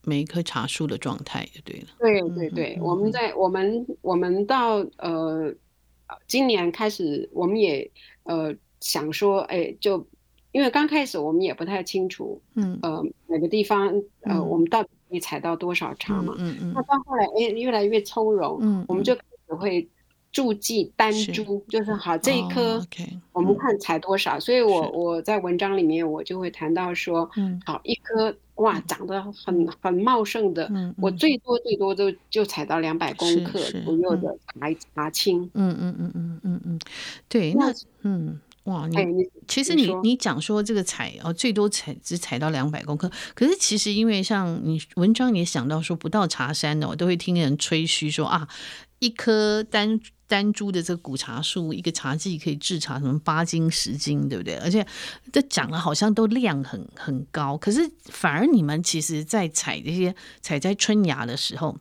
[0.07, 1.89] 每一棵茶树的状态就对了。
[1.99, 5.53] 对对对，我们在我们我们到呃
[6.29, 7.91] 今年开始，我们也
[8.23, 10.07] 呃想说，哎，就
[10.53, 12.79] 因为刚开始我们也不太清楚，嗯。
[12.83, 19.89] 呃每个地方呃我们到底可以采到多少茶嘛，嗯嗯，那到后来哎越来越从容，嗯，我们就开始会
[20.37, 22.87] 注记单株，就是好这一棵
[23.33, 28.37] 我们看采多少，所以我我在文章里面我就会谈到说，嗯，好一颗。
[28.57, 35.43] 哇，长得很很茂盛的，嗯嗯、我最多最多都就采到两百公克左右的茶茶青。
[35.53, 36.81] 嗯嗯嗯嗯嗯嗯，
[37.29, 37.71] 对，那
[38.01, 38.97] 嗯哇，你、
[39.47, 48.49] 其实你你，你讲说这个采哦，最多采只采到两百公克，可是其实因为像你文章也想到说不到茶山的，我都会听人吹嘘说啊，
[49.01, 50.01] 一颗单。
[50.29, 54.57] 单株的这个古茶树，一个茶季可以制茶什么八斤十斤，对不对？
[54.57, 54.85] 而且
[55.33, 61.79] 这讲的好像都量很很高，可是反而你们其实，在采这些采摘春芽的时候，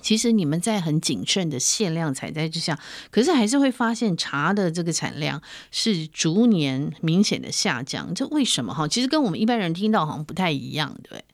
[0.00, 2.78] 其实你们在很谨慎的限量采摘之下，
[3.10, 5.42] 可是还是会发现茶的这个产量
[5.72, 8.14] 是逐年明显的下降。
[8.14, 8.72] 这为什么？
[8.72, 11.24] 哈，其实跟我们一般人听到好像不太一样，对不对？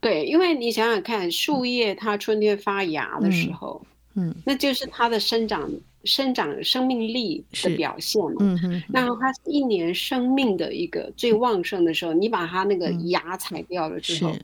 [0.00, 3.80] 对，因为你想想看，树叶它春天发芽的时候。
[3.84, 3.88] 嗯
[4.18, 5.70] 嗯，那就是它的生长、
[6.02, 8.36] 生长生命力的表现嘛。
[8.40, 14.34] 嗯哼，那它一年生命的一个最旺盛的时候，你把它那个芽采掉了之后，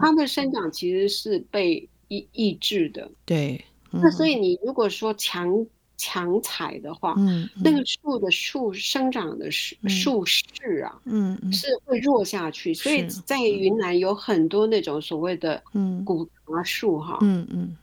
[0.00, 3.08] 它的生长其实是被抑抑制的。
[3.24, 5.64] 对，那所以你如果说强
[5.96, 7.62] 强采的话，嗯，嗯。
[7.62, 10.42] 那个树的树生长的树树势
[10.84, 11.52] 啊，嗯，嗯。
[11.52, 15.62] 是会弱下去，所以在云南有很多那种所谓的
[16.04, 17.76] 古茶树哈，嗯嗯，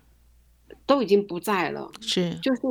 [0.87, 2.61] 都已经不在了，是，就是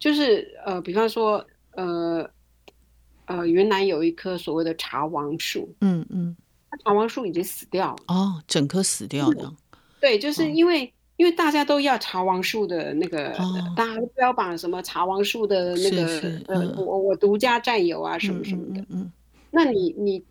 [0.00, 1.46] 就是呃，比方说
[1.76, 2.28] 呃
[3.26, 6.36] 呃，云南有一棵所谓的茶王树，嗯嗯，
[6.84, 9.54] 茶王树已经死掉了，哦，整棵死掉了，
[10.00, 10.92] 对，就是因为。
[11.18, 18.80] 因为大家都要茶王树的那个，哦、大家都标榜什么茶王树的那个，嗯、呃，我我独家占有啊，什么什么的。
[18.82, 19.12] 嗯，嗯，嗯，
[19.50, 20.22] 那你你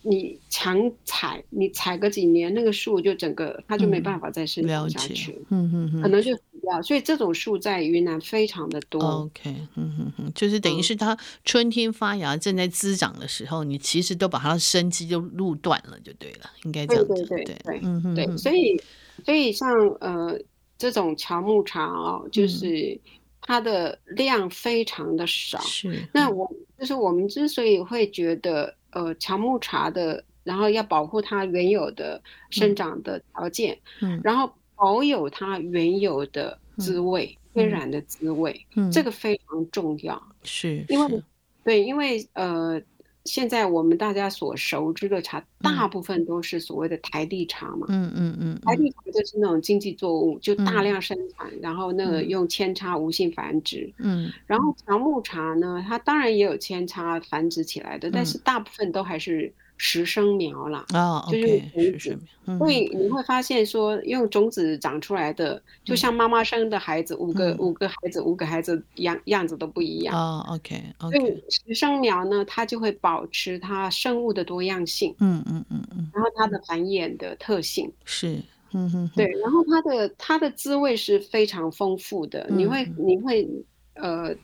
[0.00, 6.34] 你强采，你采个几年，那个树就整个它就没办法再生长下去，嗯嗯嗯，可能就。
[6.34, 6.82] 死掉。
[6.82, 9.00] 所以这种树在云南非常的多。
[9.02, 17.14] OK，嗯嗯嗯，就是等于是它春天发芽正在滋长的时候，嗯、你其实都把它的生机就路断了，就对了，应该这样子。
[17.14, 18.78] 对对对对，对，嗯哼对，所以。
[19.24, 19.66] 所以像
[20.00, 20.38] 呃
[20.76, 23.00] 这种乔木茶哦，就是
[23.40, 25.58] 它的量非常的少。
[25.60, 26.46] 是、嗯，那我
[26.78, 40.22] 就是我们之所以会觉得呃乔木茶的，然后要保护它原有的生长的条件，嗯，然后保有它原有的滋味，嗯、天然的滋味，嗯，这个非常重要。
[40.44, 41.22] 是，因为
[41.64, 42.80] 对，因为呃。
[43.28, 47.84] 现在我们大家所熟知的茶，大部分都是所谓的台地茶嘛。
[47.88, 53.92] 嗯嗯嗯，台地茶就是那种经济作物，就大量生产，然后那个用扦插无性繁殖。
[53.98, 59.52] 嗯，然后乔木茶呢，它当然也有扦插繁殖起来的，但是大部分都还是。
[59.76, 61.60] 实生苗啦，哦，就是
[61.98, 62.18] 种子，
[62.58, 70.16] 所以你会发现说，用种子长出来的，就像妈妈生的孩子，五个五个孩子，五个孩子样样子都不一样。
[70.16, 75.14] 啊，OK，所以实生苗呢，它就会保持它生物的多样性。
[75.18, 78.36] 嗯嗯嗯嗯，然后它的繁衍的特性是，
[78.72, 83.46] 嗯嗯，对，然后它的它的滋味是非常丰富的，你会你会
[83.94, 84.34] 呃。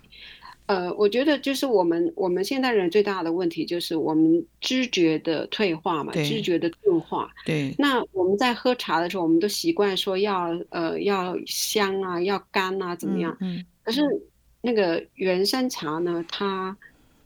[0.73, 7.31] 呃，我觉得就是我们我们现代人最大的问题就是我们知觉的退化嘛，知觉的钝化。
[7.45, 7.75] 对。
[7.77, 13.37] 那我们在喝茶的时候，我们都习惯说要呃要香啊，要干啊，怎么样？
[13.43, 13.59] 嗯。
[13.59, 14.01] 嗯，可是
[14.63, 16.75] 那个原生茶呢，它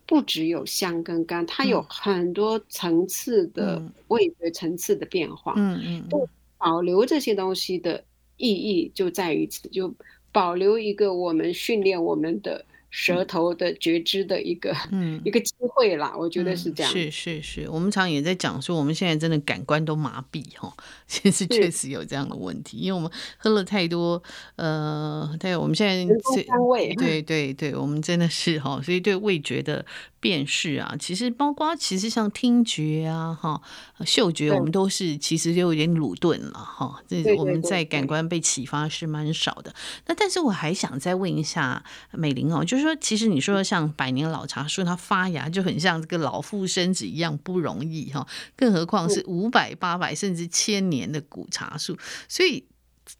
[0.06, 5.54] 不只有香跟干，它有很多层次的味觉层次的变化。
[5.56, 6.08] 嗯嗯。
[6.08, 6.28] 就
[6.58, 8.02] 保留这些东西的
[8.38, 9.94] 意义就在于此，就
[10.32, 12.64] 保留一个我们训练我们的。
[12.98, 16.90] 舌头的觉知的一个，嗯， 一个机会啦，我觉得是这样。
[16.90, 20.74] 是是是，我们常也在讲说，我们现在真的感官都麻痹哈，
[21.06, 24.22] 其实确实有这样的问题，因为我们喝了太多，
[24.54, 29.84] 呃，对，我们现在对 对对对，我们真的是哈，所以对味觉的。
[30.26, 33.62] 辨识啊，其实包括其实像听觉啊，哈，
[34.04, 37.00] 嗅觉，我们都是其实就有点鲁钝了哈。
[37.06, 39.72] 这我们在感官被启发是蛮少的。
[40.06, 51.96] 那但是我还想再问一下美玲哦，就是说，其实你说像百年老茶树，它发芽就很像这个老妇生子一样不容易哈，更何况是五百、八百甚至千年的古茶树，
[52.28, 52.64] 所以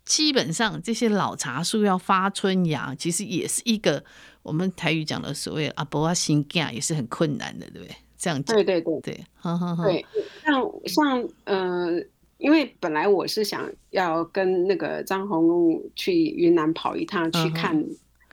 [0.05, 4.03] 基本上这些老茶树要发春芽，其实也是一个。
[4.47, 7.97] 我们台语讲的所谓阿婆啊新干也是很困难的，对不对？
[8.17, 8.57] 这样讲。
[8.57, 10.05] 对对对对，哈哈哈对，
[10.45, 12.01] 像像呃，
[12.39, 17.85] 因为本来我是想要跟那个张宏陆去云南跑一趟，去看。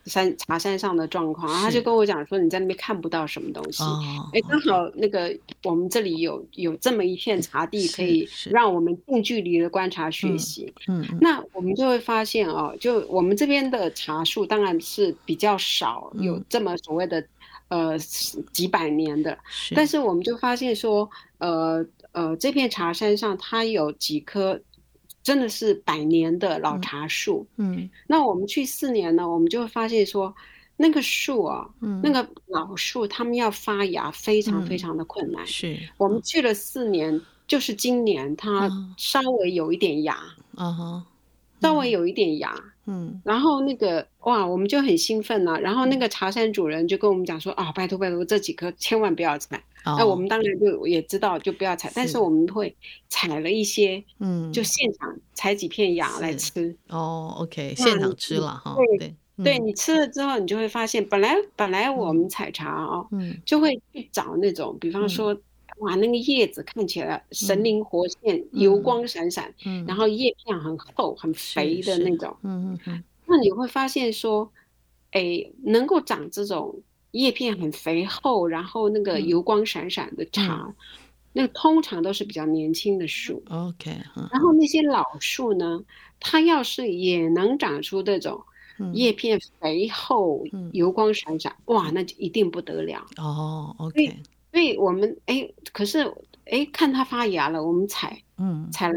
[0.06, 3.82] 山茶山上的状况，然后他就跟我讲说，你在那边看不到什么东西。
[4.32, 10.72] 哎，刚好那个我们这里有有这么一片茶地，可以让我们近距离的观察学习。
[10.88, 17.24] 嗯，那我们就会发现哦，就我们这边的茶树当然是比较少，有这么所谓的
[17.68, 17.98] 呃
[18.52, 19.38] 几百年的，
[19.74, 24.60] 但是我们就发现说，呃呃，这片茶山上它有几棵。
[25.24, 30.32] 真的是百年的老茶树，嗯，嗯，那我们去四年呢，我们就会发现说，
[30.76, 35.42] 那个树啊，嗯，那个老树，他们要发芽非常非常的困难。
[35.42, 40.16] 嗯、是，我们去了四年，就是今年它稍微有一点芽，
[40.56, 40.76] 嗯。
[40.76, 41.02] 哼，
[41.62, 42.54] 稍微有一点芽，
[42.84, 49.62] 嗯，然后那个哇，我们就很兴奋了、啊，然后那个茶山主人就跟我们讲说，啊，拜托拜托，这几棵千万不要采。
[49.84, 52.74] 那、哦、我们当然就也知道，就不要采，但是我们会
[53.08, 56.74] 采了一些，嗯，就现场采几片芽来吃。
[56.88, 58.74] 哦，OK，现场吃了哈。
[58.98, 59.14] 对
[59.44, 65.42] 对，你吃了之后，你就会发现，本来本来我们采茶哦，嗯，就会去找那种，比方说，嗯、
[65.80, 72.16] 哇，那个叶子看起来神灵活现，嗯、油光闪闪，嗯，然后叶片很厚很肥的那。
[72.16, 73.04] 种，嗯嗯嗯，
[73.34, 74.52] 那你会发现说，
[75.10, 76.82] 哎，能够长这种。
[77.14, 80.74] 叶片很肥厚，然后那个油光闪闪的茶，嗯、
[81.32, 83.40] 那通常都是比较年轻的树。
[83.50, 83.96] OK，
[84.32, 85.84] 然后那些老树呢，
[86.18, 88.42] 它要是也能长出这种
[88.92, 93.72] 叶片肥厚、油光闪闪，哇，那就一定不得了哦。
[93.78, 94.18] OK，
[94.50, 96.12] 所以我们哎，可是
[96.46, 98.94] 哎，看它发芽了，我们采，嗯，采来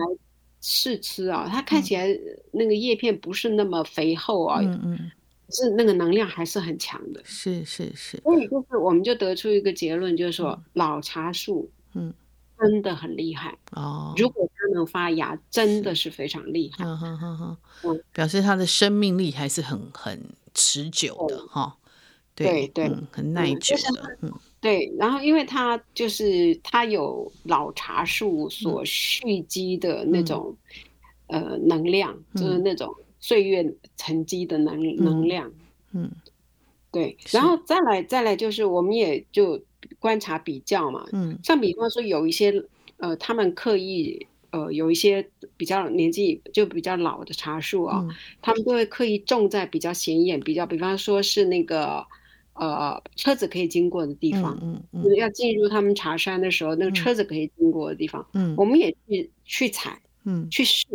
[0.69, 2.07] 试吃啊，它看起来
[2.51, 5.11] 那个叶片不是那么肥厚啊，嗯嗯，
[5.49, 8.17] 是那个能量还是很强的，是是是。
[8.17, 12.13] 所以就是我们就得出一个结论，就是说老茶树，嗯。
[12.59, 14.15] 真的很厉害哦！
[14.17, 16.83] 如果它能发芽，真的是非常厉害。
[16.83, 20.19] 嗯哼哼哼，嗯，表示它的生命力还是很很
[20.55, 21.77] 持久的哈。
[22.45, 24.17] 对对，很耐久的。
[24.21, 24.31] 嗯，
[24.61, 24.93] 对。
[24.97, 30.55] 然后，因为它就是它有老茶树所蓄积的那种
[31.27, 35.51] 呃能量，就是那种岁月沉积的能能量。
[35.91, 36.11] 嗯，
[36.91, 37.17] 对。
[37.31, 39.61] 然后再来再来，就是我们也就。
[39.99, 42.63] 观察比较嘛，嗯，像比方说有一些，
[42.97, 45.25] 呃，他们刻意，呃，有一些
[45.55, 52.05] 比较年纪就比较老的茶树啊，嗯、他们都会刻意种在比较显眼、比较，比方说是那个，
[52.59, 55.15] 呃，车子可以经过的地方，嗯嗯，嗯。
[55.15, 60.85] 要进入他们茶山的时候，那个车子可以经过的地方，嗯，我们也去去采，嗯，去试，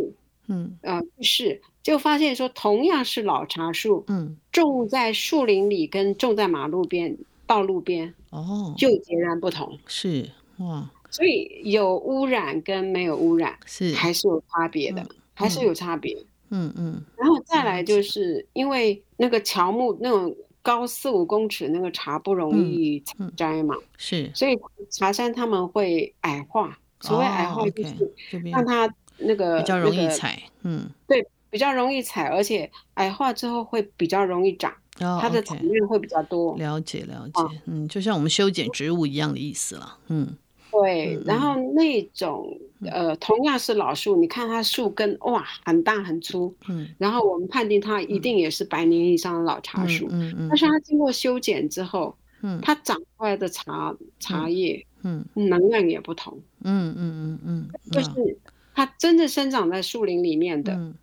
[0.47, 7.17] 嗯，呃，去试，就发现说同样是老茶树，嗯，种在树林里跟种在马路边。
[7.45, 10.27] 道路边哦，就截然不同，是
[10.59, 13.93] 哇，所以有污染跟没有污染是。
[13.93, 16.17] 还是有差别的，嗯、还是有差别。
[16.51, 20.33] 嗯嗯，然后再来就是因为那个乔木那种
[20.63, 24.59] 高四五公尺那个茶不容易采摘嘛，嗯嗯、是，所以
[24.89, 28.11] 茶山他们会矮化，所谓矮化就是
[28.51, 34.73] 让它那个、哦 okay、比较容易采，嗯，对，比较容易采，而且矮化之后会比较容易长。
[34.99, 35.19] Oh.
[35.19, 36.55] 它的产量会比较多。
[36.55, 40.37] 了解了解，啊、嗯，就像我们修剪植物一样的意思了，嗯，
[40.73, 41.15] 对。
[41.15, 42.59] 嗯、然后那种
[42.91, 50.79] 呃，同样是老树，你看它树根哇，很大很粗，嗯，然后我们判定它一定也是百年以上的老茶树，嗯嗯，嗯，但是它。
[50.83, 58.37] 经过修剪之后，嗯，它长出来的茶茶叶，嗯，能量也不同，嗯嗯嗯嗯，就是
[58.75, 60.93] 它真正生长在树林里面的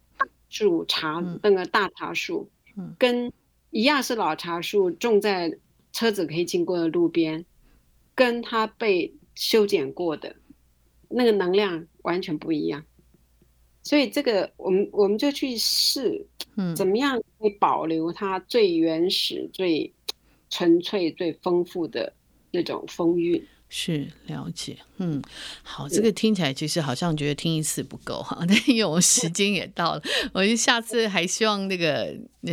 [0.50, 2.46] 树茶，嗯、那个大茶树，
[2.76, 3.32] 嗯，跟
[3.70, 5.56] 一样是老茶树，种在
[5.92, 7.46] 车子可以经过的路边，
[8.14, 10.36] 跟它被修剪过的
[11.08, 12.84] 那个能量完全不一样。
[13.82, 16.26] 所以这个我们我们就去试，
[16.56, 19.90] 嗯，怎么样可以保留它最原始、最
[20.50, 22.12] 纯粹、最丰富的
[22.50, 23.42] 那种风韵。
[23.70, 25.22] 是了解，嗯，
[25.62, 30.02] 好，这个听起来其实好像觉得听一次不够哈， 但因为我时间也到了，
[30.34, 32.52] 我就下次还希望那个呃。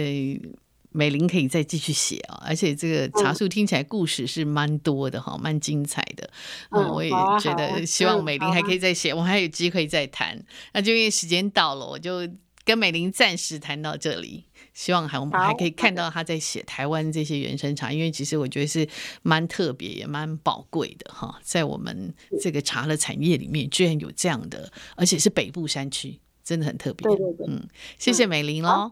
[0.92, 6.30] 美玲可以再继续写啊，而且这个茶树听起来故事是蛮多的哈，蛮、嗯、精彩的。
[6.72, 10.44] 嗯，我也觉得希望美玲还可以再写，嗯啊、我还有机会再谈。
[10.74, 12.28] 那就因为时间到了，我就
[12.64, 14.46] 跟美玲暂时谈到这里。
[14.74, 18.88] 希望还我们还可以看到她在写台湾这些原生茶，因为其实我觉得是
[19.24, 27.08] 蛮特别也蛮宝贵的哈，在我们这个茶的产业里面，居然有这样的，而且是北部山区，真的很特别。
[27.08, 27.68] 对对对，嗯，
[27.98, 28.92] 谢谢美玲喽。